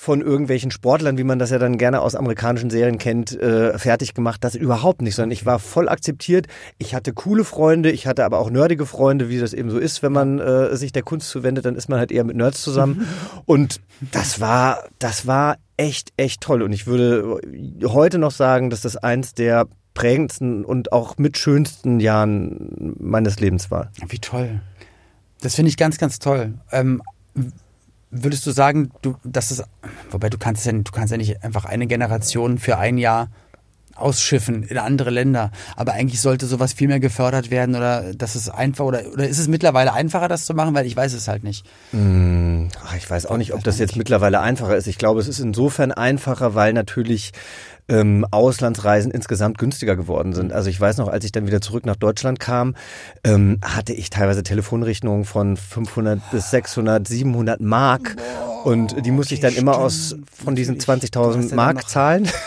[0.00, 4.14] von irgendwelchen Sportlern, wie man das ja dann gerne aus amerikanischen Serien kennt, äh, fertig
[4.14, 4.42] gemacht.
[4.42, 6.46] Das überhaupt nicht, sondern ich war voll akzeptiert.
[6.78, 10.02] Ich hatte coole Freunde, ich hatte aber auch nerdige Freunde, wie das eben so ist,
[10.02, 13.06] wenn man äh, sich der Kunst zuwendet, dann ist man halt eher mit Nerds zusammen.
[13.44, 16.62] Und das war, das war echt, echt toll.
[16.62, 17.38] Und ich würde
[17.84, 23.70] heute noch sagen, dass das eins der prägendsten und auch mit schönsten Jahren meines Lebens
[23.70, 23.90] war.
[24.08, 24.62] Wie toll.
[25.42, 26.54] Das finde ich ganz, ganz toll.
[26.72, 27.02] Ähm,
[28.10, 29.62] würdest du sagen, du, dass es,
[30.10, 33.28] wobei du kannst ja, du kannst ja nicht einfach eine Generation für ein Jahr
[34.00, 35.50] ausschiffen in andere Länder.
[35.76, 39.38] Aber eigentlich sollte sowas viel mehr gefördert werden oder dass es einfach oder, oder ist
[39.38, 41.66] es mittlerweile einfacher, das zu machen, weil ich weiß es halt nicht.
[42.84, 44.86] Ach, ich weiß auch nicht, ob das jetzt mittlerweile einfacher ist.
[44.86, 47.32] Ich glaube, es ist insofern einfacher, weil natürlich
[47.90, 50.52] ähm, Auslandsreisen insgesamt günstiger geworden sind.
[50.52, 52.76] Also ich weiß noch, als ich dann wieder zurück nach Deutschland kam,
[53.24, 58.16] ähm, hatte ich teilweise Telefonrechnungen von 500 bis 600, 700 Mark
[58.64, 59.86] und die musste ich dann okay, immer stimmt.
[59.86, 61.10] aus von diesen Natürlich.
[61.10, 62.28] Du hast 20.000 ja dann Mark zahlen.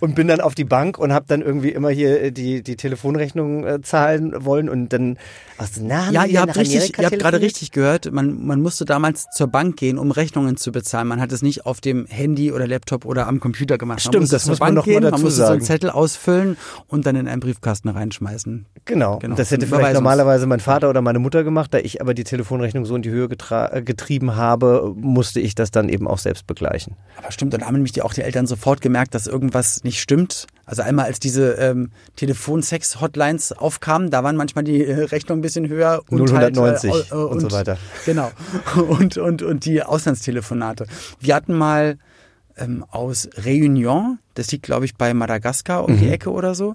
[0.00, 2.76] Und bin dann auf die Bank und habe dann irgendwie immer hier äh, die, die
[2.76, 5.18] Telefonrechnung äh, zahlen wollen und dann
[5.58, 8.84] aus na, haben Ja, ihr habt richtig, ihr habt gerade richtig gehört, man, man musste
[8.84, 11.08] damals zur Bank gehen, um Rechnungen zu bezahlen.
[11.08, 14.00] Man hat es nicht auf dem Handy oder Laptop oder am Computer gemacht.
[14.00, 15.64] Stimmt, man das muss man noch mal gehen, man dazu musste so einen sagen.
[15.64, 16.56] Zettel ausfüllen
[16.88, 18.66] und dann in einen Briefkasten reinschmeißen.
[18.84, 19.18] Genau.
[19.18, 22.24] Genau, Das hätte vielleicht normalerweise mein Vater oder meine Mutter gemacht, da ich aber die
[22.24, 26.46] Telefonrechnung so in die Höhe äh, getrieben habe, musste ich das dann eben auch selbst
[26.46, 26.96] begleichen.
[27.16, 30.46] Aber stimmt, dann haben nämlich die, auch die Eltern sofort gemerkt, dass irgendwas nicht stimmt.
[30.66, 35.68] Also einmal, als diese ähm, Telefon-Sex-Hotlines aufkamen, da waren manchmal die äh, Rechnungen ein bisschen
[35.68, 36.02] höher.
[36.08, 37.76] und 090 halt, äh, und so weiter.
[38.06, 38.30] Genau.
[38.76, 40.86] Und, und, und die Auslandstelefonate.
[41.20, 41.98] Wir hatten mal
[42.56, 46.74] ähm, aus Réunion, das liegt, glaube ich, bei Madagaskar um die Ecke oder so.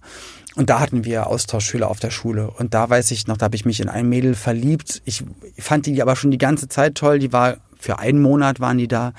[0.56, 2.52] Und da hatten wir Austauschschüler auf der Schule.
[2.52, 5.02] Und da weiß ich noch, da habe ich mich in ein Mädel verliebt.
[5.06, 5.24] Ich
[5.58, 7.20] fand die aber schon die ganze Zeit toll.
[7.20, 9.14] Die war für einen Monat waren die da.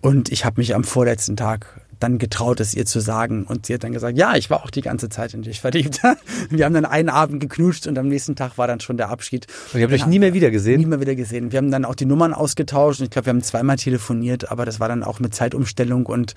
[0.00, 3.44] Und ich habe mich am vorletzten Tag dann getraut, es ihr zu sagen.
[3.44, 6.00] Und sie hat dann gesagt, ja, ich war auch die ganze Zeit in dich verliebt.
[6.50, 9.46] Wir haben dann einen Abend geknutscht und am nächsten Tag war dann schon der Abschied.
[9.72, 10.80] Und ihr habt euch nie mehr wieder gesehen?
[10.80, 11.52] Nie mehr wieder gesehen.
[11.52, 14.64] Wir haben dann auch die Nummern ausgetauscht und ich glaube, wir haben zweimal telefoniert, aber
[14.64, 16.34] das war dann auch mit Zeitumstellung und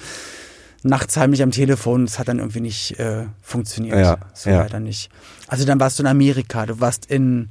[0.83, 2.03] nachts heimlich am Telefon.
[2.03, 3.97] Es hat dann irgendwie nicht äh, funktioniert.
[3.97, 4.61] Ja, so ja.
[4.61, 5.09] leider nicht.
[5.47, 7.49] Also dann warst du in Amerika, du warst in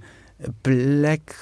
[0.62, 1.34] Black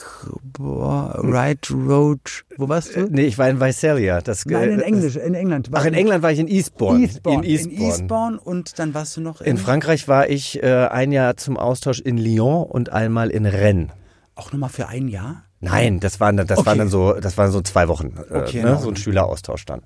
[0.59, 2.21] Right Road.
[2.57, 3.07] Wo warst du?
[3.11, 4.21] Nee, ich war in Visalia.
[4.21, 5.71] Das, Nein, in äh, Englisch, in England.
[5.73, 7.05] Ach, in England war ich in Eastbourne.
[7.05, 7.45] Eastbourne.
[7.45, 7.77] In Eastbourne.
[7.81, 11.37] In Eastbourne und dann warst du noch in, In Frankreich war ich äh, ein Jahr
[11.37, 13.91] zum Austausch in Lyon und einmal in Rennes.
[14.35, 15.45] auch nochmal für ein Jahr.
[15.61, 16.67] Nein, das waren dann, das Okay.
[16.67, 18.79] waren dann so, das waren so zwei Wochen, äh, Okay, ne?
[18.83, 19.83] so ein Schüleraustausch dann.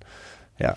[0.59, 0.75] Ja.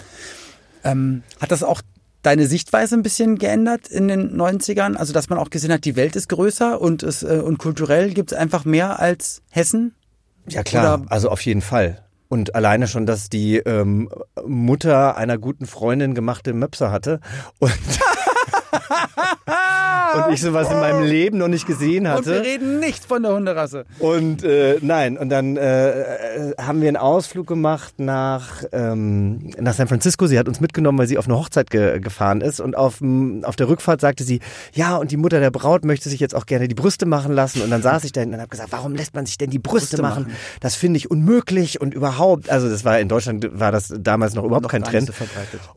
[0.84, 1.82] Ähm, hat das auch
[2.22, 4.96] deine Sichtweise ein bisschen geändert in den 90ern?
[4.96, 8.14] Also, dass man auch gesehen hat, die Welt ist größer und, es, äh, und kulturell
[8.14, 9.96] gibt es einfach mehr als Hessen?
[10.48, 12.04] Ja klar, Oder- also auf jeden Fall.
[12.28, 14.10] Und alleine schon, dass die ähm,
[14.46, 17.22] Mutter einer guten Freundin gemachte Möpse hatte
[17.58, 17.72] und,
[20.26, 22.44] und ich sowas in meinem Leben noch nicht gesehen Und wir hatte.
[22.46, 23.86] reden nicht von der Hunderasse.
[24.00, 25.90] Und äh, nein, und dann äh,
[26.50, 30.28] äh, haben wir einen Ausflug gemacht nach, ähm, nach San Francisco.
[30.28, 32.60] Sie hat uns mitgenommen, weil sie auf eine Hochzeit ge gefahren ist.
[32.60, 33.02] Und auf,
[33.44, 34.40] auf der Rückfahrt sagte sie,
[34.74, 37.62] ja, und die Mutter der Braut möchte sich jetzt auch gerne die Brüste machen lassen.
[37.62, 39.60] Und dann saß ich da hinten und habe gesagt, warum lässt man sich denn die
[39.60, 40.24] Brüste, Brüste machen?
[40.24, 40.36] machen.
[40.60, 42.50] Das finde ich unmöglich und überhaupt.
[42.50, 45.08] Also das war in Deutschland war das damals noch überhaupt Noch kein Trend.
[45.08, 45.14] so.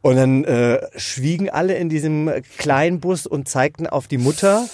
[0.03, 4.69] Und dann äh, schwiegen alle in diesem kleinen Bus und zeigten auf die Mutter.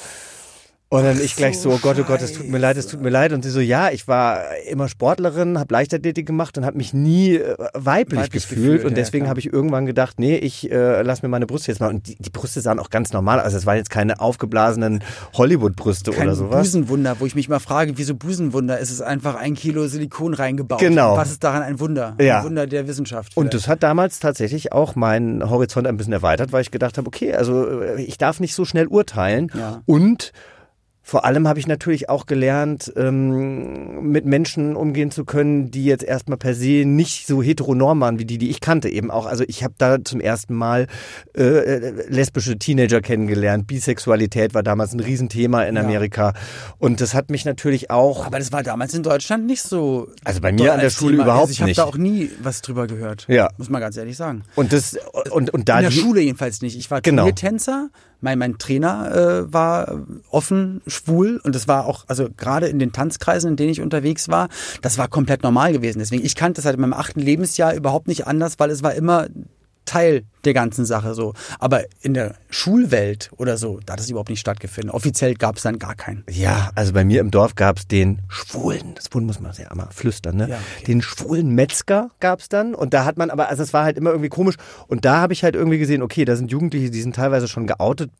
[0.90, 3.03] Und dann ich gleich so, oh Gott, oh Gott, es tut mir leid, es tut
[3.03, 3.35] mir leid.
[3.35, 7.35] Und sie so, ja, ich war immer Sportlerin, habe Leichtathletik gemacht und habe mich nie
[7.35, 8.62] äh, weiblich, Weiblich gefühlt.
[8.62, 9.31] gefühlt, und ja, deswegen klar.
[9.31, 11.88] habe ich irgendwann gedacht, nee, ich äh, lass mir meine Brüste jetzt mal.
[11.90, 13.38] Und die, die Brüste sahen auch ganz normal.
[13.38, 16.62] Also es waren jetzt keine aufgeblasenen Hollywood-Brüste Kein oder sowas.
[16.62, 18.81] Busenwunder, wo ich mich mal frage, wieso Busenwunder?
[18.81, 20.81] Es ist einfach ein Kilo Silikon reingebaut.
[20.81, 21.18] Genau.
[21.18, 22.16] Was ist daran ein Wunder?
[22.18, 22.38] Ja.
[22.38, 23.37] Ein Wunder der Wissenschaft.
[23.37, 27.07] Und das hat damals tatsächlich auch meinen Horizont ein bisschen erweitert, weil ich gedacht habe,
[27.07, 29.53] okay, also äh, ich darf nicht so schnell urteilen.
[29.55, 29.83] Ja.
[29.85, 30.33] Und
[31.09, 36.05] vor allem habe ich natürlich auch gelernt, ähm, mit Menschen umgehen zu können, die jetzt
[36.05, 39.25] erstmal per se nicht so heteronorm waren wie die, die ich kannte eben auch.
[39.25, 40.87] Also ich habe da zum ersten Mal
[41.35, 43.66] äh, äh, lesbische Teenager kennengelernt.
[43.66, 45.83] Bisexualität war damals ein Riesenthema in Ja.
[45.83, 46.35] Amerika.
[46.79, 50.09] Und das hat mich natürlich auch Aber das war damals in Deutschland nicht so.
[50.25, 51.23] Also bei mir an der Schule Thema.
[51.25, 51.79] überhaupt also ich habe nicht.
[51.79, 53.25] da auch nie was drüber gehört.
[53.31, 53.49] Ja.
[53.57, 54.42] Muss man ganz ehrlich sagen.
[54.57, 54.99] und das
[55.31, 56.77] und und da in der die, Schule jedenfalls nicht.
[56.77, 57.23] Ich war Genau.
[57.23, 57.88] Turniertänzer.
[58.20, 62.92] Mein, mein Trainer äh, war offen schwul und das war auch, also gerade in den
[62.92, 64.48] Tanzkreisen, in denen ich unterwegs war,
[64.83, 66.00] das war komplett normal gewesen.
[66.00, 69.28] Deswegen, ich kannte das seit meinem achten Lebensjahr überhaupt nicht anders, weil es war immer
[69.88, 71.35] Teil der ganzen Sache so.
[71.59, 74.90] Aber in der Schulwelt oder so, da hat es überhaupt nicht stattgefunden.
[74.90, 76.24] Offiziell gab es dann gar keinen.
[76.31, 80.37] Ja, also bei mir im Dorf gab's den Schwulen, das muss man ja mal flüstern,
[80.37, 80.48] ne?
[80.48, 80.85] Ja, okay.
[80.87, 84.11] Den schwulen Metzger gab's dann und da hat man aber, also es war halt immer
[84.11, 87.16] irgendwie komisch und da habe ich halt irgendwie gesehen, okay, da sind Jugendliche, die sind
[87.16, 88.11] teilweise schon geoutet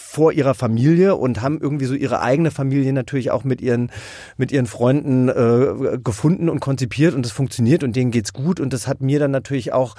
[0.00, 3.90] vor ihrer Familie und haben irgendwie so ihre eigene Familie natürlich auch mit ihren
[4.36, 8.72] mit ihren Freunden äh, gefunden und konzipiert und das funktioniert und denen geht's gut und
[8.72, 9.94] das hat mir dann natürlich auch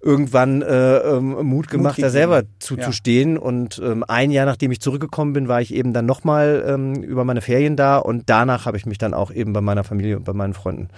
[0.00, 2.12] irgendwann äh, ähm, Mut gemacht, da gegeben.
[2.12, 6.64] selber zuzustehen und ähm, ein Jahr nachdem ich zurückgekommen bin, war ich eben dann nochmal
[6.66, 9.84] ähm, über meine Ferien da und danach habe ich mich dann auch eben bei meiner
[9.84, 10.88] Familie und bei meinen Freunden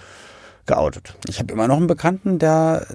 [0.65, 1.15] geoutet.
[1.27, 2.87] Ich habe immer noch einen Bekannten, der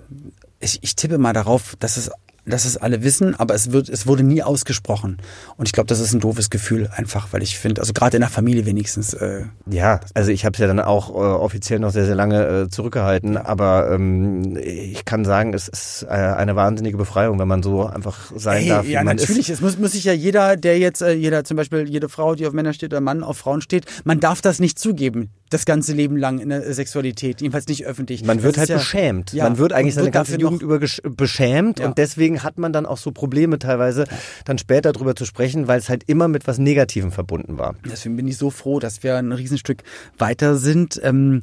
[0.59, 2.11] ich, ich tippe mal darauf, dass es
[2.47, 5.19] dass es alle wissen, aber es wird es wurde nie ausgesprochen
[5.57, 8.21] und ich glaube, das ist ein doofes Gefühl einfach, weil ich finde, also gerade in
[8.21, 11.91] der Familie wenigstens äh, Ja, also ich habe es ja dann auch äh, offiziell noch
[11.91, 16.97] sehr, sehr lange äh, zurückgehalten, aber ähm, ich kann sagen, es ist äh, eine wahnsinnige
[16.97, 19.49] Befreiung, wenn man so einfach sein Ey, darf, ja, natürlich.
[19.49, 19.57] ist.
[19.57, 22.47] Es muss, muss sich ja jeder, der jetzt, äh, jeder zum Beispiel, jede Frau, die
[22.47, 25.93] auf Männer steht oder Mann auf Frauen steht, man darf das nicht zugeben, das ganze
[25.93, 28.25] Leben lang in der Sexualität, jedenfalls nicht öffentlich.
[28.25, 29.33] Man wird Das halt ist ja- beschämt.
[29.33, 31.87] Ja, man wird eigentlich seine wird ganze Jugend über beschämt Ja.
[31.89, 34.05] und deswegen hat man dann auch so Probleme teilweise,
[34.45, 37.75] dann später drüber zu sprechen, weil es halt immer mit was Negativem verbunden war.
[37.85, 39.83] Deswegen bin ich so froh, dass wir ein Riesenstück
[40.19, 41.01] weiter sind.
[41.03, 41.43] Ähm,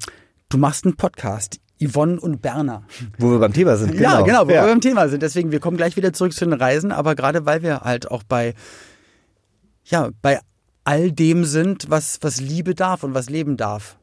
[0.49, 1.59] du machst einen Podcast.
[1.79, 2.87] Yvonne und Berner.
[3.19, 3.91] Wo wir beim Thema sind.
[3.91, 4.01] Genau.
[4.01, 5.21] Ja, genau, wo wir beim Thema sind.
[5.21, 8.23] Deswegen, wir kommen gleich wieder zurück zu den Reisen, aber gerade weil wir halt auch
[8.23, 8.55] bei,
[9.85, 10.39] ja, bei
[10.87, 13.97] all dem sind, was, was Liebe darf und was Leben darf.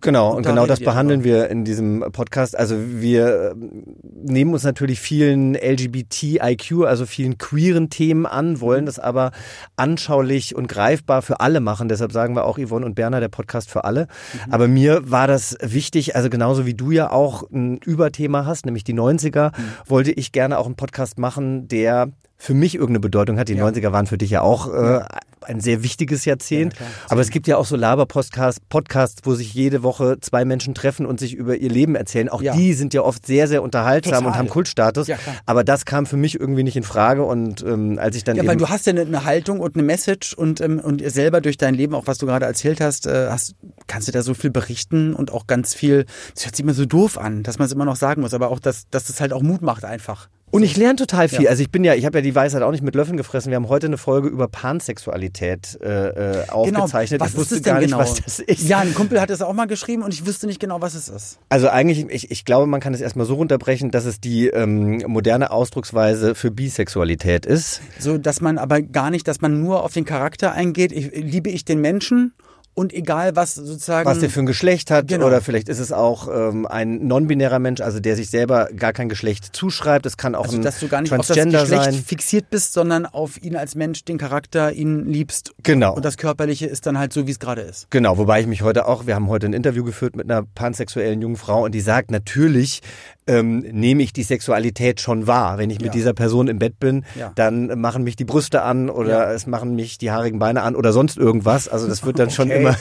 [0.00, 2.58] Genau, Und und genau das behandeln wir in diesem Podcast.
[2.58, 8.98] Also wir ähm, nehmen uns natürlich vielen LGBTIQ, also vielen queeren Themen an, wollen das
[8.98, 9.30] aber
[9.76, 11.88] anschaulich und greifbar für alle machen.
[11.88, 14.08] Deshalb sagen wir auch Yvonne und Berner, der Podcast für alle.
[14.50, 18.82] Aber mir war das wichtig, also genauso wie du ja auch ein Überthema hast, nämlich
[18.82, 19.52] die 90er,
[19.86, 22.10] wollte ich gerne auch einen Podcast machen, der
[22.44, 23.48] für mich irgendeine Bedeutung hat.
[23.48, 25.00] Die 90er waren für dich ja auch äh,
[25.40, 26.76] ein sehr wichtiges Jahrzehnt.
[26.76, 26.90] klar.
[27.08, 31.06] Aber es gibt ja auch so Laber-Podcasts, Podcasts, wo sich jede Woche zwei Menschen treffen
[31.06, 32.28] und sich über ihr Leben erzählen.
[32.28, 32.54] Auch Ja.
[32.54, 34.26] die sind ja oft sehr, sehr unterhaltsam Total.
[34.26, 35.06] und haben Kultstatus.
[35.06, 35.16] Ja.
[35.46, 37.24] Aber das kam für mich irgendwie nicht in Frage.
[37.24, 39.82] Und ähm, als ich dann Ja, eben weil du hast ja eine, Haltung und eine
[39.82, 43.28] Message und, ähm, und selber durch dein Leben, auch was du gerade erzählt hast, äh,
[43.30, 43.54] hast,
[43.86, 46.04] kannst du da so viel berichten und auch ganz viel,
[46.34, 48.50] das hört sich immer so doof an, dass man es immer noch sagen muss, aber
[48.50, 50.28] auch, dass, dass das halt auch Mut macht einfach.
[50.50, 51.42] Und ich lerne total viel.
[51.42, 51.50] Ja.
[51.50, 53.50] Also ich bin ja, ich habe ja die Weisheit auch nicht mit Löffeln gefressen.
[53.50, 57.20] Wir haben heute eine Folge über Pansexualität äh, äh, aufgezeichnet.
[57.20, 57.98] Was ich wusste das gar nicht, genau?
[57.98, 58.68] was das ist.
[58.68, 61.08] Ja, ein Kumpel hat es auch mal geschrieben und ich wüsste nicht genau, was es
[61.08, 61.38] ist.
[61.48, 65.02] Also eigentlich, ich, ich glaube, man kann es erstmal so runterbrechen, dass es die ähm,
[65.08, 67.80] moderne Ausdrucksweise für Bisexualität ist.
[67.98, 70.92] So, dass man aber gar nicht, dass man nur auf den Charakter eingeht.
[70.92, 72.32] Ich, liebe ich den Menschen
[72.74, 74.04] Und egal, was sozusagen.
[74.08, 75.26] was der für ein Geschlecht hat Genau.
[75.28, 79.08] oder vielleicht ist es auch ähm, ein non-binärer Mensch, also der sich selber gar kein
[79.08, 80.06] Geschlecht zuschreibt.
[80.06, 81.94] Es kann auch also, ein dass du gar nicht auf das Transgender Geschlecht sein.
[81.94, 85.52] fixiert bist, sondern auf ihn als Mensch, den Charakter, ihn liebst.
[85.62, 85.94] Genau.
[85.94, 87.88] Und das Körperliche ist dann halt so, wie es gerade ist.
[87.90, 91.22] Genau, wobei ich mich heute auch, wir haben heute ein Interview geführt mit einer pansexuellen
[91.22, 92.80] jungen Frau und die sagt, natürlich
[93.26, 95.56] ähm, nehme ich die Sexualität schon wahr.
[95.56, 95.92] Wenn ich mit Ja.
[95.92, 97.32] dieser Person im Bett bin, Ja.
[97.36, 99.32] dann machen mich die Brüste an oder Ja.
[99.32, 101.66] es machen mich die haarigen Beine an oder sonst irgendwas.
[101.68, 102.58] Also das wird dann schon Okay.
[102.68, 102.76] Immer,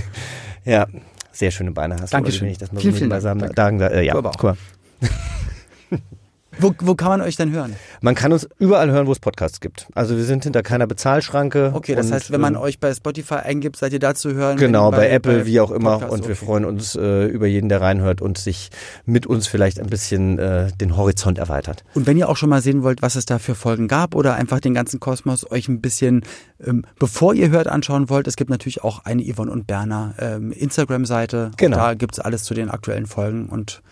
[0.64, 0.86] ja,
[1.32, 2.40] sehr schöne Beine hast Dankeschön.
[2.40, 3.22] du, Olli, wenn ich das mal Vielen, so vielen Dank.
[3.54, 3.92] sagen darf.
[3.92, 4.56] Äh, ja, guck mal.
[6.58, 7.76] Wo, wo kann man euch denn hören?
[8.02, 9.88] Man kann uns überall hören, wo es Podcasts gibt.
[9.94, 11.72] Also wir sind hinter keiner Bezahlschranke.
[11.74, 14.58] Okay, das heißt, wenn man ähm, euch bei Spotify eingibt, seid ihr da zu hören?
[14.58, 15.92] Genau, Wenn bei, Apple, wie auch immer.
[15.92, 16.44] Podcasts, und wir okay.
[16.44, 18.70] freuen uns äh, über jeden, der reinhört und sich
[19.06, 21.84] mit uns vielleicht ein bisschen äh, den Horizont erweitert.
[21.94, 24.34] Und wenn ihr auch schon mal sehen wollt, was es da für Folgen gab oder
[24.34, 26.22] einfach den ganzen Kosmos euch ein bisschen,
[26.64, 30.52] ähm, bevor ihr hört, anschauen wollt, es gibt natürlich auch eine Yvonne und Berner ähm,
[30.52, 31.52] Instagram-Seite.
[31.56, 31.76] Genau.
[31.76, 33.82] Da gibt's alles zu den aktuellen Folgen und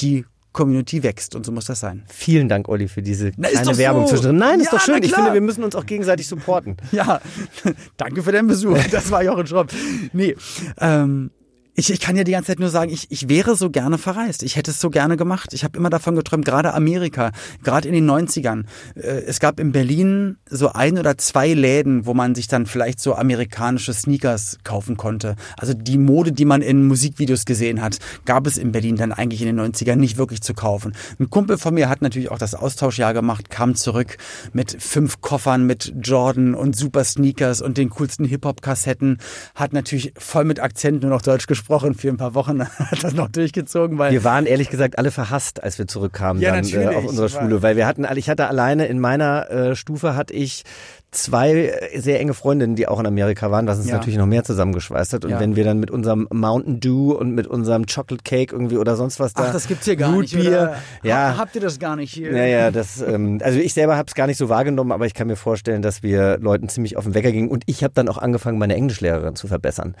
[0.00, 0.24] die
[0.56, 2.02] Community wächst und so muss das sein.
[2.08, 4.14] Vielen Dank, Olli, für diese Na, ist kleine Werbung so.
[4.14, 4.38] zwischendrin.
[4.38, 5.02] Nein, ist Ja, doch schön.
[5.02, 6.76] Ich finde, wir müssen uns auch gegenseitig supporten.
[6.92, 7.20] Ja,
[7.98, 8.78] danke für den Besuch.
[8.90, 9.68] Das war Jochen Schropp.
[10.14, 10.34] Nee,
[10.80, 11.30] ähm,
[11.76, 14.42] ich, ich kann ja die ganze Zeit nur sagen, ich, ich wäre so gerne verreist.
[14.42, 15.52] Ich hätte es so gerne gemacht.
[15.52, 18.64] Ich habe immer davon geträumt, gerade Amerika, gerade in den 90ern.
[18.94, 22.98] Äh, es gab in Berlin so ein oder zwei Läden, wo man sich dann vielleicht
[22.98, 25.36] so amerikanische Sneakers kaufen konnte.
[25.58, 29.42] Also die Mode, die man in Musikvideos gesehen hat, gab es in Berlin dann eigentlich
[29.42, 30.94] in den 90ern nicht wirklich zu kaufen.
[31.20, 34.16] Ein Kumpel von mir hat natürlich auch das Austauschjahr gemacht, kam zurück
[34.54, 39.18] mit fünf Koffern mit Jordan und super Sneakers und den coolsten Hip-Hop-Kassetten,
[39.54, 43.14] hat natürlich voll mit Akzent nur noch Deutsch gesprochen für ein paar Wochen, hat das
[43.14, 46.86] noch durchgezogen, weil Wir waren ehrlich gesagt alle verhasst, als wir zurückkamen Ja, dann äh,
[46.94, 50.32] auf unserer Schule, weil wir hatten, alle- ich hatte alleine in meiner äh, Stufe hatte
[50.34, 50.64] ich
[51.12, 51.52] zwei
[51.92, 53.94] äh, sehr enge Freundinnen, die auch in Amerika waren, was uns Ja.
[53.96, 55.24] natürlich noch mehr zusammengeschweißt hat.
[55.24, 55.40] Und Ja.
[55.40, 59.18] wenn wir dann mit unserem Mountain Dew und mit unserem Chocolate Cake irgendwie oder sonst
[59.20, 60.36] was da, Ach, das gibt's hier gar Root nicht.
[60.36, 60.76] Oder?
[61.02, 62.32] ja, Ha- Habt ihr das gar nicht hier?
[62.32, 65.14] Ja, ja, das, ähm, also ich selber habe es gar nicht so wahrgenommen, aber ich
[65.14, 68.08] kann mir vorstellen, dass wir Leuten ziemlich auf den Wecker gingen und ich habe dann
[68.08, 69.94] auch angefangen, meine Englischlehrerin zu verbessern.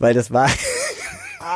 [0.00, 0.46] Weil das war,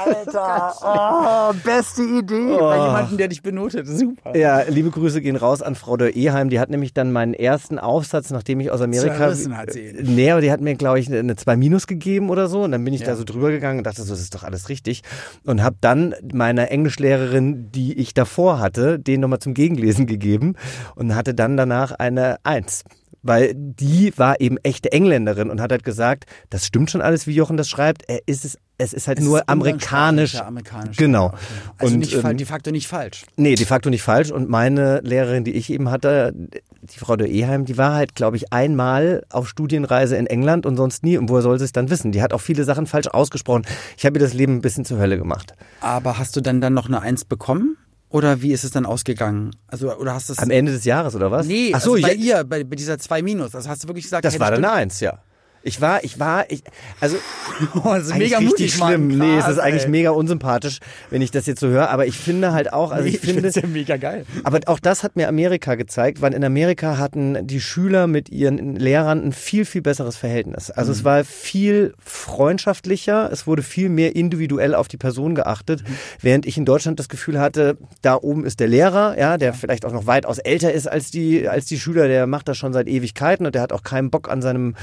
[0.05, 2.57] Alter, oh, beste Idee.
[2.59, 3.87] Bei jemandem, der dich benotet.
[3.87, 4.37] Super.
[4.37, 7.79] ja, liebe Grüße gehen raus an Frau Dörr Eheim, die hat nämlich dann meinen ersten
[7.79, 9.17] Aufsatz, nachdem ich aus Amerika...
[9.17, 9.81] Zerrissen hat sie.
[9.87, 12.73] Äh, Nee, aber die hat mir, glaube ich, eine 2 Minus gegeben oder so und
[12.73, 13.09] dann bin ich Ja.
[13.09, 15.03] da so drüber gegangen und dachte so, das ist doch alles richtig
[15.45, 20.55] und habe dann meiner Englischlehrerin, die ich davor hatte, den nochmal zum Gegenlesen gegeben
[20.95, 22.85] und hatte dann danach eine Eins.
[23.25, 27.33] Weil die war eben echte Engländerin und hat halt gesagt, das stimmt schon alles, wie
[27.35, 28.03] Jochen das schreibt.
[28.09, 30.37] Er ist es, es ist halt Es nur ist amerikanisch.
[30.37, 30.97] Amerikanisch.
[30.97, 31.27] Genau.
[31.27, 31.37] Okay.
[31.79, 33.25] Also Und, nicht, ähm, de facto nicht falsch.
[33.37, 34.31] Nee, de facto nicht falsch.
[34.31, 38.37] Und meine Lehrerin, die ich eben hatte, die Frau de Eheim, die war halt, glaube
[38.37, 41.17] ich, einmal auf Studienreise in England und sonst nie.
[41.17, 42.13] Und woher soll sie es dann wissen?
[42.13, 43.65] Die hat auch viele Sachen falsch ausgesprochen.
[43.97, 45.55] Ich habe ihr das Leben ein bisschen zur Hölle gemacht.
[45.81, 47.77] Aber hast du dann dann noch eine Eins bekommen?
[48.09, 49.53] Oder wie ist es dann ausgegangen?
[49.69, 50.35] Also, oder hast du.
[50.37, 51.47] Am Ende des Jahres, oder was?
[51.47, 53.53] Nee, Ach so, also bei ja, ihr, bei, bei dieser 2 Minus.
[53.53, 54.25] Das hast du wirklich gesagt.
[54.25, 55.19] das hey, war dann eine Eins, ja.
[55.65, 56.63] Ich war, ich war, ich,
[57.01, 57.17] also
[57.75, 59.09] Oh, das ist mega richtig mutig, schlimm.
[59.09, 59.19] Mann.
[59.19, 59.91] nee, es Krass, ist eigentlich ey.
[59.91, 60.79] mega unsympathisch,
[61.11, 61.91] wenn ich das jetzt so höre.
[61.91, 64.25] Aber ich finde halt auch, also Nee, ich finde, ja mega geil.
[64.45, 68.77] Aber auch das hat mir Amerika gezeigt, weil in Amerika hatten die Schüler mit ihren
[68.77, 70.71] Lehrern ein viel, viel besseres Verhältnis.
[70.71, 75.83] Also es war viel freundschaftlicher, es wurde viel mehr individuell auf die Person geachtet,
[76.21, 79.85] während ich in Deutschland das Gefühl hatte, da oben ist der Lehrer, ja, der vielleicht
[79.85, 82.89] auch noch weitaus älter ist als die, als die Schüler, der macht das schon seit
[82.89, 84.75] Ewigkeiten und der hat auch keinen Bock an seinem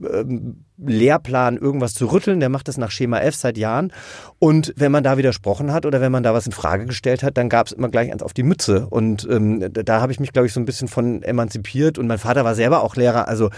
[0.00, 0.25] ähm,
[0.78, 3.92] Lehrplan irgendwas zu rütteln, der macht das nach Schema F seit Jahren.
[4.38, 7.36] Und wenn man da widersprochen hat oder wenn man da was in Frage gestellt hat,
[7.36, 8.86] dann gab es immer gleich eins auf die Mütze.
[8.88, 11.98] Und ähm, da, da habe ich mich, glaube ich, so ein bisschen von emanzipiert.
[11.98, 13.50] Und mein Vater war selber auch Lehrer, also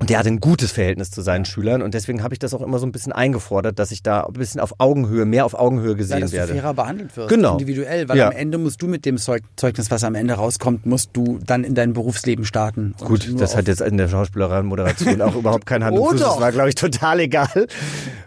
[0.00, 2.62] und der hatte ein gutes Verhältnis zu seinen Schülern und deswegen habe ich das auch
[2.62, 5.90] immer so ein bisschen eingefordert, dass ich da ein bisschen auf Augenhöhe, mehr auf Augenhöhe
[5.90, 6.54] Ja, gesehen dass du werde.
[6.54, 7.52] fairer behandelt wirst, Genau.
[7.52, 8.28] individuell, weil Ja.
[8.28, 11.64] am Ende musst du mit dem Zeug Zeugnis, was am Ende rauskommt, musst du dann
[11.64, 12.94] in dein Berufsleben starten.
[13.04, 16.20] Gut, das hat jetzt in der Schauspielerei-Moderation auch überhaupt keinen Hand und Fuß.
[16.20, 17.66] Das war, glaube ich, total egal.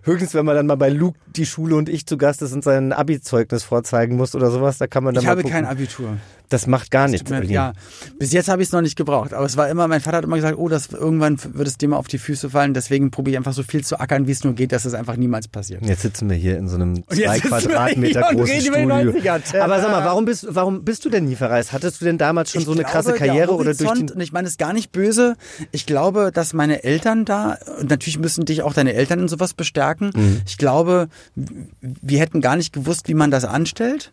[0.04, 2.64] Höchstens, wenn man dann mal bei Luke die Schule und ich zu Gast ist und
[2.64, 5.54] sein Abi-Zeugnis vorzeigen muss oder sowas, da kann man dann Ich habe gucken.
[5.56, 6.18] kein Abitur.
[6.54, 7.28] Das macht gar nichts.
[7.32, 7.44] Mir-.
[7.46, 7.74] Ja,
[8.20, 10.24] bis jetzt habe ich es noch nicht gebraucht, aber es war immer, mein Vater hat
[10.24, 13.34] immer gesagt, oh, das irgendwann wird es dir mal auf die Füße fallen, deswegen probiere
[13.34, 15.84] ich einfach so viel zu ackern, wie es nur geht, dass es einfach niemals passiert.
[15.84, 18.82] Jetzt sitzen wir hier in so einem zwei Quadratmeter großen Studio.
[18.82, 19.60] 90er.
[19.62, 21.74] Aber sag mal, warum bist, warum bist du denn nie verreist?
[21.74, 24.22] Hattest du denn damals schon Ich so eine glaube, krasse Karriere oder durch den und
[24.22, 25.36] ich meine es ist gar nicht böse.
[25.72, 29.56] Ich glaube, dass meine Eltern da, und natürlich müssen dich auch deine Eltern in sowas
[29.56, 30.12] bestärken.
[30.16, 30.42] Mhm.
[30.46, 34.12] Ich glaube, wir hätten gar nicht gewusst, wie man das anstellt.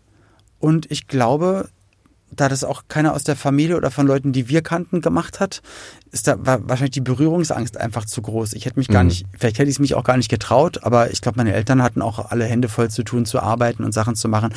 [0.58, 1.68] Und ich glaube,
[2.32, 5.62] da das auch keiner aus der Familie oder von Leuten, die wir kannten, gemacht hat,
[6.12, 8.52] ist da war wahrscheinlich die Berührungsangst einfach zu groß.
[8.52, 9.08] Ich hätte mich gar Mhm.
[9.08, 11.82] nicht, vielleicht hätte ich es mich auch gar nicht getraut, aber ich glaube, meine Eltern
[11.82, 14.54] hatten auch alle Hände voll zu tun, zu arbeiten und Sachen zu machen.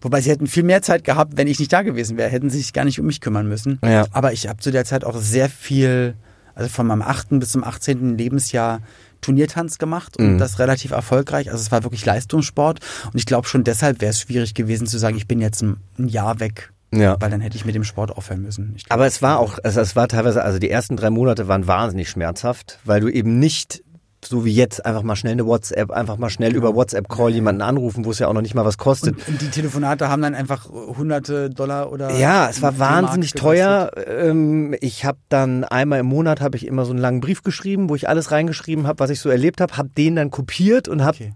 [0.00, 2.58] Wobei sie hätten viel mehr Zeit gehabt, wenn ich nicht da gewesen wäre, hätten sie
[2.58, 3.78] sich gar nicht um mich kümmern müssen.
[3.84, 4.06] Ja.
[4.10, 6.14] Aber ich habe zu der Zeit auch sehr viel,
[6.54, 7.38] also von meinem 8.
[7.38, 8.18] bis zum 18.
[8.18, 8.80] Lebensjahr
[9.22, 10.38] Turniertanz gemacht und Mhm.
[10.38, 11.50] das relativ erfolgreich.
[11.50, 14.98] Also es war wirklich Leistungssport und ich glaube schon deshalb wäre es schwierig gewesen zu
[14.98, 17.16] sagen, ich bin jetzt ein, ein Jahr weg, Ja.
[17.20, 18.74] weil dann hätte ich mit dem Sport aufhören müssen.
[18.76, 21.66] Glaub, Aber es war auch, also es war teilweise, also die ersten drei Monate waren
[21.66, 23.82] wahnsinnig schmerzhaft, weil du eben nicht
[24.24, 28.04] so wie jetzt einfach mal schnell eine WhatsApp, einfach mal schnell über WhatsApp-Call jemanden anrufen,
[28.04, 29.16] wo es ja auch noch nicht mal was kostet.
[29.16, 33.90] und, und die Telefonate haben dann einfach hunderte Dollar oder Ja, es war wahnsinnig teuer.
[34.06, 37.88] Ähm, Ich habe dann einmal im Monat habe ich immer so einen langen Brief geschrieben,
[37.88, 41.02] wo ich alles reingeschrieben habe, was ich so erlebt habe, habe den dann kopiert und
[41.02, 41.32] habe Okay.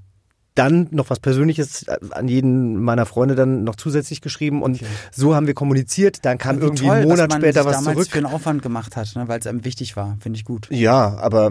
[0.55, 5.47] dann noch was Persönliches an jeden meiner Freunde dann noch zusätzlich geschrieben und so haben
[5.49, 6.25] wir kommuniziert.
[6.25, 8.09] Dann kam Wie irgendwie toll, einen Monat dass man später sich was damals zurück.
[8.13, 10.69] für einen Aufwand gemacht hat, ne, weil es einem wichtig war, finde ich gut.
[10.71, 11.51] Ja, aber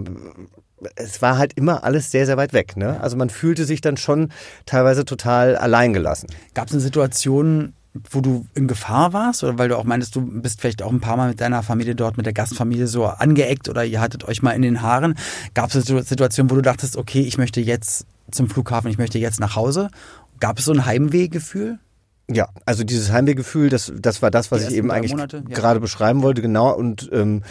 [0.95, 2.77] es war halt immer alles sehr, sehr weit weg.
[2.77, 2.99] Ne?
[3.01, 4.29] Also man fühlte sich dann schon
[4.65, 6.29] teilweise total alleingelassen.
[6.53, 7.73] Gab es eine Situation,
[8.11, 10.99] wo du in Gefahr warst oder weil du auch meintest, du bist vielleicht auch ein
[10.99, 14.41] paar Mal mit deiner Familie dort, mit der Gastfamilie so angeeckt oder ihr hattet euch
[14.41, 15.15] mal in den Haaren.
[15.53, 19.17] Gab es eine Situation, wo du dachtest, okay, ich möchte jetzt zum Flughafen, ich möchte
[19.17, 19.89] jetzt nach Hause?
[20.39, 21.79] Gab es so ein Heimwehgefühl?
[22.29, 25.55] Ja, also dieses Heimwehgefühl, das, das war das, was Die ich eben eigentlich Monate, ja.
[25.55, 26.73] gerade beschreiben wollte, genau.
[26.73, 27.43] Und ähm,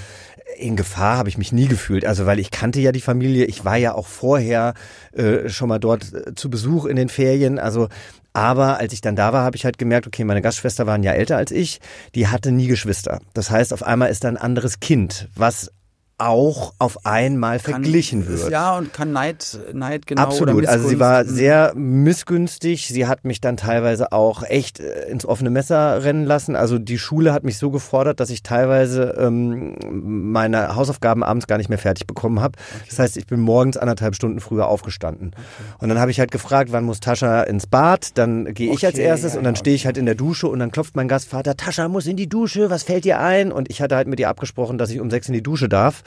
[0.58, 2.04] in Gefahr habe ich mich nie gefühlt.
[2.04, 4.74] Also weil ich kannte ja die Familie, ich war ja auch vorher
[5.12, 7.58] äh, schon mal dort äh, zu Besuch in den Ferien.
[7.58, 7.88] Also
[8.32, 11.04] aber als ich dann da war, habe ich halt gemerkt, okay, meine Gastschwester war ein
[11.04, 11.80] Jahr älter als ich,
[12.16, 13.20] die hatte nie Geschwister.
[13.32, 15.70] Das heißt, auf einmal ist da ein anderes Kind, was
[16.18, 18.50] auch auf einmal verglichen wird.
[18.50, 20.66] Ja, und kann Neid, Neid genau Absolut.
[20.66, 22.88] Also sie war sehr missgünstig.
[22.88, 26.55] Sie hat mich dann teilweise auch echt äh, ins offene Messer rennen lassen.
[26.55, 31.59] Also die Schule hat mich so gefordert, dass ich teilweise ähm, meine Hausaufgaben abends gar
[31.59, 32.59] nicht mehr fertig bekommen habe.
[32.88, 35.33] Das heißt, ich bin morgens anderthalb Stunden früher aufgestanden.
[35.79, 38.16] Und dann habe ich halt gefragt, wann muss Tascha ins Bad?
[38.16, 40.46] Dann gehe ich als Okay, erstes ja, und dann stehe ich halt in der Dusche
[40.46, 43.50] und dann klopft mein Gastvater, Tascha muss in die Dusche, was fällt dir ein?
[43.50, 46.03] Und ich hatte halt mit ihr abgesprochen, dass ich um sechs in die Dusche darf,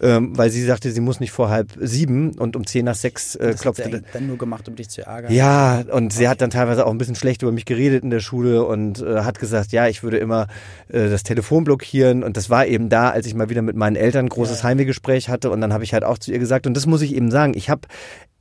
[0.00, 3.34] ähm, weil sie sagte, sie muss nicht vor halb sieben und um zehn nach sechs
[3.34, 3.82] äh, Das hat klopfte.
[3.84, 5.32] sie eigentlich dann nur gemacht, um dich zu ärgern.
[5.32, 8.20] Ja, und sie hat dann teilweise auch ein bisschen schlecht über mich geredet in der
[8.20, 10.46] Schule und äh, hat gesagt, ja, ich würde immer
[10.88, 12.22] äh, das Telefon blockieren.
[12.22, 15.28] Und das war eben da, als ich mal wieder mit meinen Eltern ein großes Heimwehgespräch
[15.28, 15.50] hatte.
[15.50, 17.54] Und dann habe ich halt auch zu ihr gesagt, und das muss ich eben sagen,
[17.56, 17.82] ich habe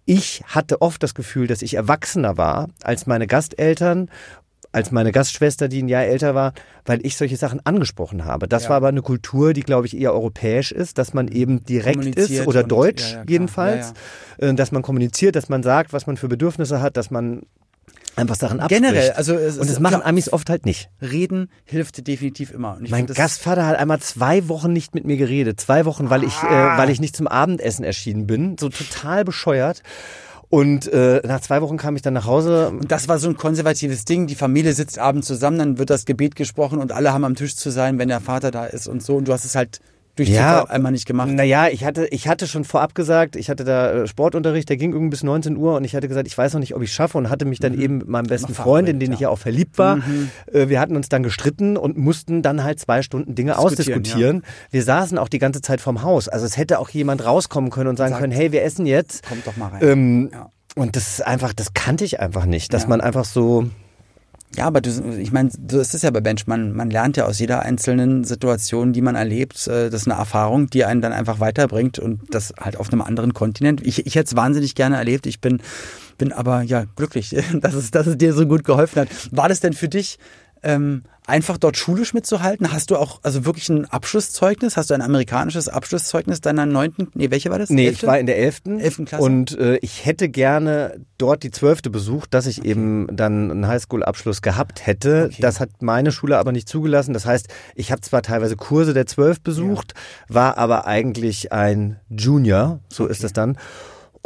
[0.10, 4.10] ich hatte oft das Gefühl, dass ich erwachsener war als meine Gasteltern,
[4.72, 6.54] als meine Gastschwester, die ein Jahr älter war,
[6.86, 8.48] weil ich solche Sachen angesprochen habe.
[8.48, 8.70] Das Ja.
[8.70, 12.46] war aber eine Kultur, die, glaube ich, eher europäisch ist, dass man eben direkt ist
[12.48, 13.94] oder und- deutsch ja, ja, jedenfalls,
[14.38, 17.44] äh, dass man kommuniziert, dass man sagt, was man für Bedürfnisse hat, dass man
[18.16, 18.82] einfach Sachen abspricht.
[18.84, 20.90] Generell, also es und ist das machen klar, Amis oft halt nicht.
[21.02, 22.78] Reden hilft definitiv immer.
[22.78, 25.62] Und Mein Gastvater hat einmal zwei Wochen nicht mit mir geredet.
[25.62, 26.78] Zwei Wochen, weil ich, äh, Ah.
[26.80, 28.58] weil ich nicht zum Abendessen erschienen bin.
[28.60, 29.84] So total bescheuert.
[30.50, 32.70] Und äh, nach zwei Wochen kam ich dann nach Hause.
[32.70, 34.28] Und das war so ein konservatives Ding.
[34.28, 37.56] Die Familie sitzt abends zusammen, dann wird das Gebet gesprochen und alle haben am Tisch
[37.56, 39.18] zu sein, wenn der Vater da ist und so.
[39.18, 39.82] Und du hast es halt
[40.18, 40.62] durch Ja.
[40.62, 41.30] Zufall einmal nicht gemacht.
[41.30, 44.92] Naja, ich hatte, ich hatte schon vorab gesagt, ich hatte da äh, Sportunterricht, der ging
[44.92, 47.18] irgendwie bis 19 Uhr und ich hatte gesagt, ich weiß noch nicht, ob ich schaffe
[47.18, 49.28] und hatte mich dann eben mit meinem besten Freund, in den verabredet, ich ja.
[49.30, 50.00] ja auch verliebt war,
[50.52, 53.66] äh, wir hatten uns dann gestritten und mussten dann halt zwei Stunden Dinge Diskutieren,
[53.98, 54.44] ausdiskutieren.
[54.72, 56.28] Wir saßen auch die ganze Zeit vorm Haus.
[56.28, 59.26] Also es hätte auch jemand rauskommen können und sagen Sagt, können, hey, wir essen jetzt.
[59.28, 59.80] Kommt doch mal rein.
[59.84, 60.50] Ähm, Ja.
[60.76, 62.90] Und das ist einfach, das kannte ich einfach nicht, dass Ja.
[62.90, 63.68] man einfach so,
[64.58, 64.90] Ja, aber du,
[65.20, 66.48] ich meine, so ist es ja bei Bench.
[66.48, 69.68] Man, man lernt ja aus jeder einzelnen Situation, die man erlebt.
[69.68, 73.02] äh, Das ist eine Erfahrung, die einen dann einfach weiterbringt und das halt auf einem
[73.04, 73.86] anderen Kontinent.
[73.86, 75.28] Ich, ich hätte es wahnsinnig gerne erlebt.
[75.28, 75.62] Ich bin,
[76.18, 79.10] bin aber ja glücklich, dass es, dass es dir so gut geholfen hat.
[79.32, 80.18] War das denn für dich
[80.64, 82.72] ähm, einfach dort schulisch mitzuhalten?
[82.72, 84.78] Hast du auch also wirklich ein Abschlusszeugnis?
[84.78, 87.10] Hast du ein amerikanisches Abschlusszeugnis deiner neunten?
[87.14, 87.70] Nee, welche war das?
[87.70, 88.06] nee, Elfte?
[88.06, 89.24] ich war in der elften Elften Klasse?
[89.24, 94.42] und äh, ich hätte gerne dort die zwölfte besucht, dass ich eben dann einen Highschool-Abschluss
[94.42, 95.30] gehabt hätte.
[95.32, 95.42] Okay.
[95.42, 97.14] Das hat meine Schule aber nicht zugelassen.
[97.14, 99.94] Das heißt, ich habe zwar teilweise Kurse der zwölf besucht,
[100.30, 103.58] war aber eigentlich ein Junior, so ist es dann.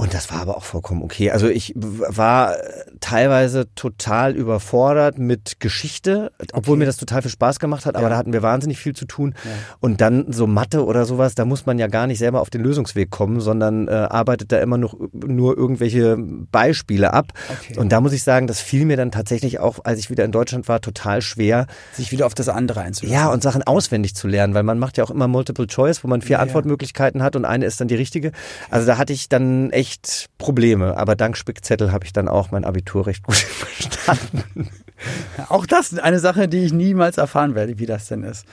[0.02, 1.30] Und das war aber auch vollkommen okay.
[1.30, 2.56] Also ich war
[3.02, 8.10] teilweise total überfordert mit Geschichte, obwohl mir das total viel Spaß gemacht hat, aber Ja.
[8.10, 9.36] da hatten wir wahnsinnig viel zu tun.
[9.80, 12.62] Und dann so Mathe oder sowas, da muss man ja gar nicht selber auf den
[12.64, 16.18] Lösungsweg kommen, sondern äh, arbeitet da immer noch nur irgendwelche
[16.52, 17.28] Beispiele ab.
[17.62, 17.78] Okay.
[17.78, 20.32] Und da muss ich sagen, das fiel mir dann tatsächlich auch, als ich wieder in
[20.32, 23.14] Deutschland war, total schwer, sich wieder auf das andere einzulassen.
[23.14, 26.08] ja, und Sachen auswendig zu lernen, weil man macht ja auch immer Multiple Choice, wo
[26.08, 26.42] man vier Ja, ja.
[26.42, 28.32] Antwortmöglichkeiten hat und eine ist dann die richtige.
[28.72, 29.91] Also da hatte ich dann echt
[30.38, 34.70] Probleme, aber dank Spickzettel habe ich dann auch mein Abitur recht gut verstanden.
[35.50, 38.46] Auch das eine Sache, die ich niemals erfahren werde, wie das denn ist.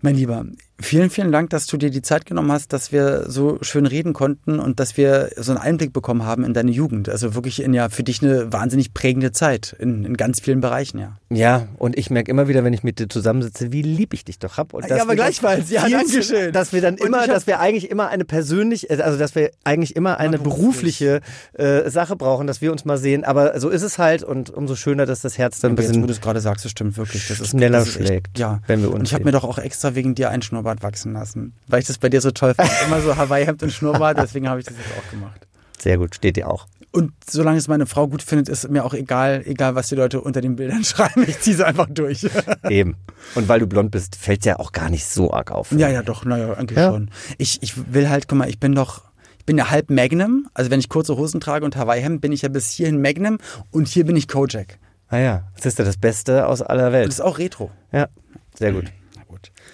[0.00, 0.44] Mein Lieber,
[0.80, 4.12] vielen, vielen Dank, dass du dir die Zeit genommen hast, dass wir so schön reden
[4.12, 7.08] konnten und dass wir so einen Einblick bekommen haben in deine Jugend.
[7.08, 10.98] Also wirklich in ja für dich eine wahnsinnig prägende Zeit in, in ganz vielen Bereichen,
[10.98, 11.18] ja.
[11.30, 14.38] Ja, und ich merke immer wieder, wenn ich mit dir zusammensitze, wie lieb ich dich
[14.38, 14.72] doch hab.
[14.72, 15.70] Und Ja, aber gleichfalls.
[15.70, 16.52] Ja, danke schön.
[16.52, 20.18] Dass wir dann immer, dass wir eigentlich immer eine persönlich, also dass wir eigentlich immer
[20.18, 20.98] eine beruflich.
[21.00, 21.20] berufliche
[21.54, 23.24] äh, Sache brauchen, dass wir uns mal sehen.
[23.24, 25.88] Aber so ist es halt und umso schöner, dass das Herz dann ein Aber jetzt,
[25.90, 27.28] wo bisschen du es gerade sagst, das stimmt wirklich.
[27.28, 29.32] Das ist, schneller das ist echt- schlägt, ja, wenn wir uns Und ich habe mir
[29.32, 32.30] doch auch extra wegen dir einen Schnurrbart wachsen lassen, weil ich das bei dir so
[32.30, 32.70] toll fand.
[32.86, 35.46] Immer so Hawaii-Hemd und Schnurrbart, deswegen habe ich das jetzt auch gemacht.
[35.78, 36.66] sehr gut, steht dir auch.
[36.90, 40.20] Und solange es meine Frau gut findet, ist mir auch egal, egal was die Leute
[40.22, 41.24] unter den Bildern schreiben.
[41.28, 42.26] Ich ziehe sie einfach durch.
[42.68, 42.96] Eben.
[43.34, 45.70] Und weil du blond bist, fällt ja auch gar nicht so arg auf.
[45.72, 46.90] ja, ja, doch, naja, eigentlich Ja.
[46.90, 47.10] schon.
[47.36, 49.04] Ich, ich will halt, guck mal, ich bin doch,
[49.38, 50.48] ich bin ja halb Magnum.
[50.54, 53.38] Also wenn ich kurze Hosen trage und Hawaii-Hemd, bin ich ja bis hierhin Magnum
[53.70, 54.78] und hier bin ich Kojak.
[55.10, 57.08] Ah ja, das ist ja das Beste aus aller Und Welt.
[57.08, 57.70] das ist auch Retro.
[57.92, 58.08] Ja,
[58.58, 58.86] sehr gut.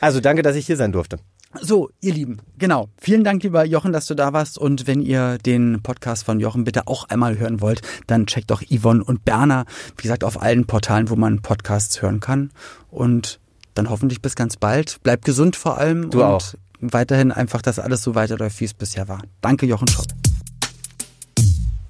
[0.01, 1.19] Also danke, dass ich hier sein durfte.
[1.61, 2.89] So, ihr Lieben, genau.
[2.99, 4.59] Vielen Dank, lieber Jochen, dass du da warst.
[4.59, 8.61] Und wenn ihr den Podcast von Jochen bitte auch einmal hören wollt, dann checkt doch
[8.63, 9.65] Yvonne und Berner,
[9.97, 12.51] wie gesagt, auf allen Portalen, wo man Podcasts hören kann.
[12.91, 13.39] Und
[13.75, 15.01] dann hoffentlich bis ganz bald.
[15.05, 16.11] Bleibt gesund vor allem.
[16.11, 16.55] Du und auch.
[16.81, 19.23] weiterhin einfach, dass alles so weiterläuft, wie es bisher war.
[19.41, 20.09] Danke, Jochen Schropp.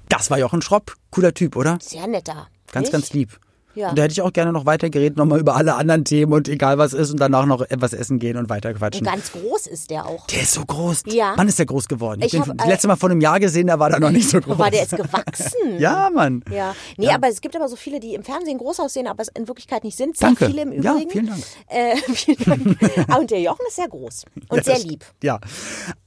[0.09, 0.95] Das war Jochen Schropp.
[1.09, 1.79] Cooler Typ, oder?
[1.81, 2.47] Sehr netter.
[2.71, 2.91] Ganz, Nicht?
[2.93, 3.39] ganz lieb.
[3.75, 3.89] Ja.
[3.89, 6.47] Und da hätte ich auch gerne noch weiter geredet, nochmal über alle anderen Themen und
[6.49, 9.05] egal was ist und danach noch etwas essen gehen und weiter Und quatschen.
[9.05, 10.25] ganz groß ist der auch.
[10.27, 11.03] Der ist so groß.
[11.07, 11.33] Ja.
[11.35, 12.21] Wann ist der groß geworden?
[12.21, 13.99] Ich, Ich bin hab, das äh, letzte Mal vor einem Jahr gesehen, da war der
[13.99, 14.57] noch nicht so groß.
[14.57, 15.51] War der jetzt gewachsen?
[15.79, 16.43] Ja, Mann.
[16.51, 19.27] Ja, nee, aber es gibt aber so viele, die im Fernsehen groß aussehen, aber es
[19.29, 20.15] in Wirklichkeit nicht sind.
[20.17, 20.45] Sehr Danke.
[20.45, 21.09] viele im Ja, Übrigen.
[21.11, 21.43] vielen Dank.
[21.67, 22.43] Äh, vielen
[22.77, 23.07] Dank.
[23.09, 25.03] Ah, und der Jochen ist sehr groß und sehr lieb.
[25.21, 25.39] Ja.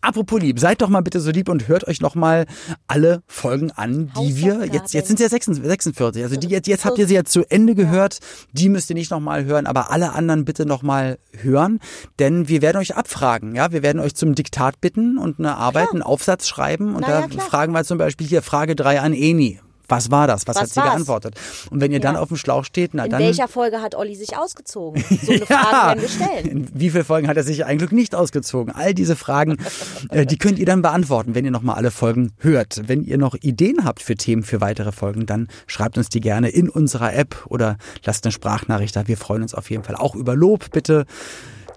[0.01, 2.47] Apropos lieb, seid doch mal bitte so lieb und hört euch noch mal
[2.87, 6.23] alle Folgen an, die wir jetzt jetzt sind es ja 46, 46.
[6.23, 8.19] Also die jetzt jetzt habt ihr sie ja zu Ende gehört.
[8.53, 11.81] Die müsst ihr nicht noch mal hören, aber alle anderen bitte noch mal hören,
[12.21, 15.91] denn wir werden euch abfragen, ja, wir werden euch zum Diktat bitten und eine Arbeit,
[15.91, 17.47] einen Aufsatz schreiben und Na da ja, klar.
[17.47, 19.61] fragen wir zum Beispiel hier Frage 3 an Eni.
[19.89, 20.47] Was war das?
[20.47, 20.91] Was, Was hat sie war's?
[20.91, 21.34] geantwortet?
[21.70, 22.20] Und wenn ihr dann Ja.
[22.20, 25.03] auf dem Schlauch steht, na In dann welcher Folge hat Olli sich ausgezogen?
[25.22, 26.47] So eine Frage werden wir stellen.
[26.47, 28.74] in wie viele Folgen hat er sich ein Glück nicht ausgezogen?
[28.74, 29.57] All diese Fragen,
[30.11, 32.82] äh, die könnt ihr dann beantworten, wenn ihr nochmal alle Folgen hört.
[32.86, 36.49] Wenn ihr noch Ideen habt für Themen für weitere Folgen, dann schreibt uns die gerne
[36.51, 39.09] in unserer App oder lasst eine Sprachnachricht da.
[39.09, 40.70] Wir freuen uns auf jeden Fall auch über Lob.
[40.70, 41.07] Bitte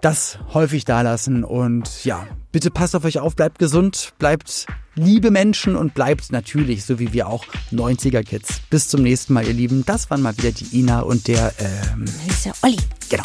[0.02, 5.76] das häufig dalassen und ja, bitte passt auf euch auf, bleibt gesund, bleibt liebe Menschen
[5.76, 8.60] und bleibt natürlich, so wie wir auch, 90er Kids.
[8.68, 9.84] Bis zum nächsten Mal, ihr Lieben.
[9.86, 12.76] Das waren mal wieder die Ina und der, ähm, Das ist ja Olli.
[13.08, 13.24] genau.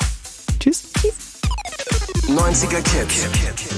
[0.59, 0.83] Tschüss.
[2.27, 3.27] 90er Kids.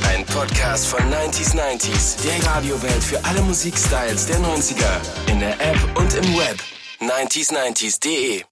[0.08, 2.18] Ein Podcast von 90s 90s.
[2.24, 5.32] Der Radiowelt für alle Musikstyles der 90er.
[5.32, 6.60] In der App und im Web.
[7.00, 8.44] 90s90s.de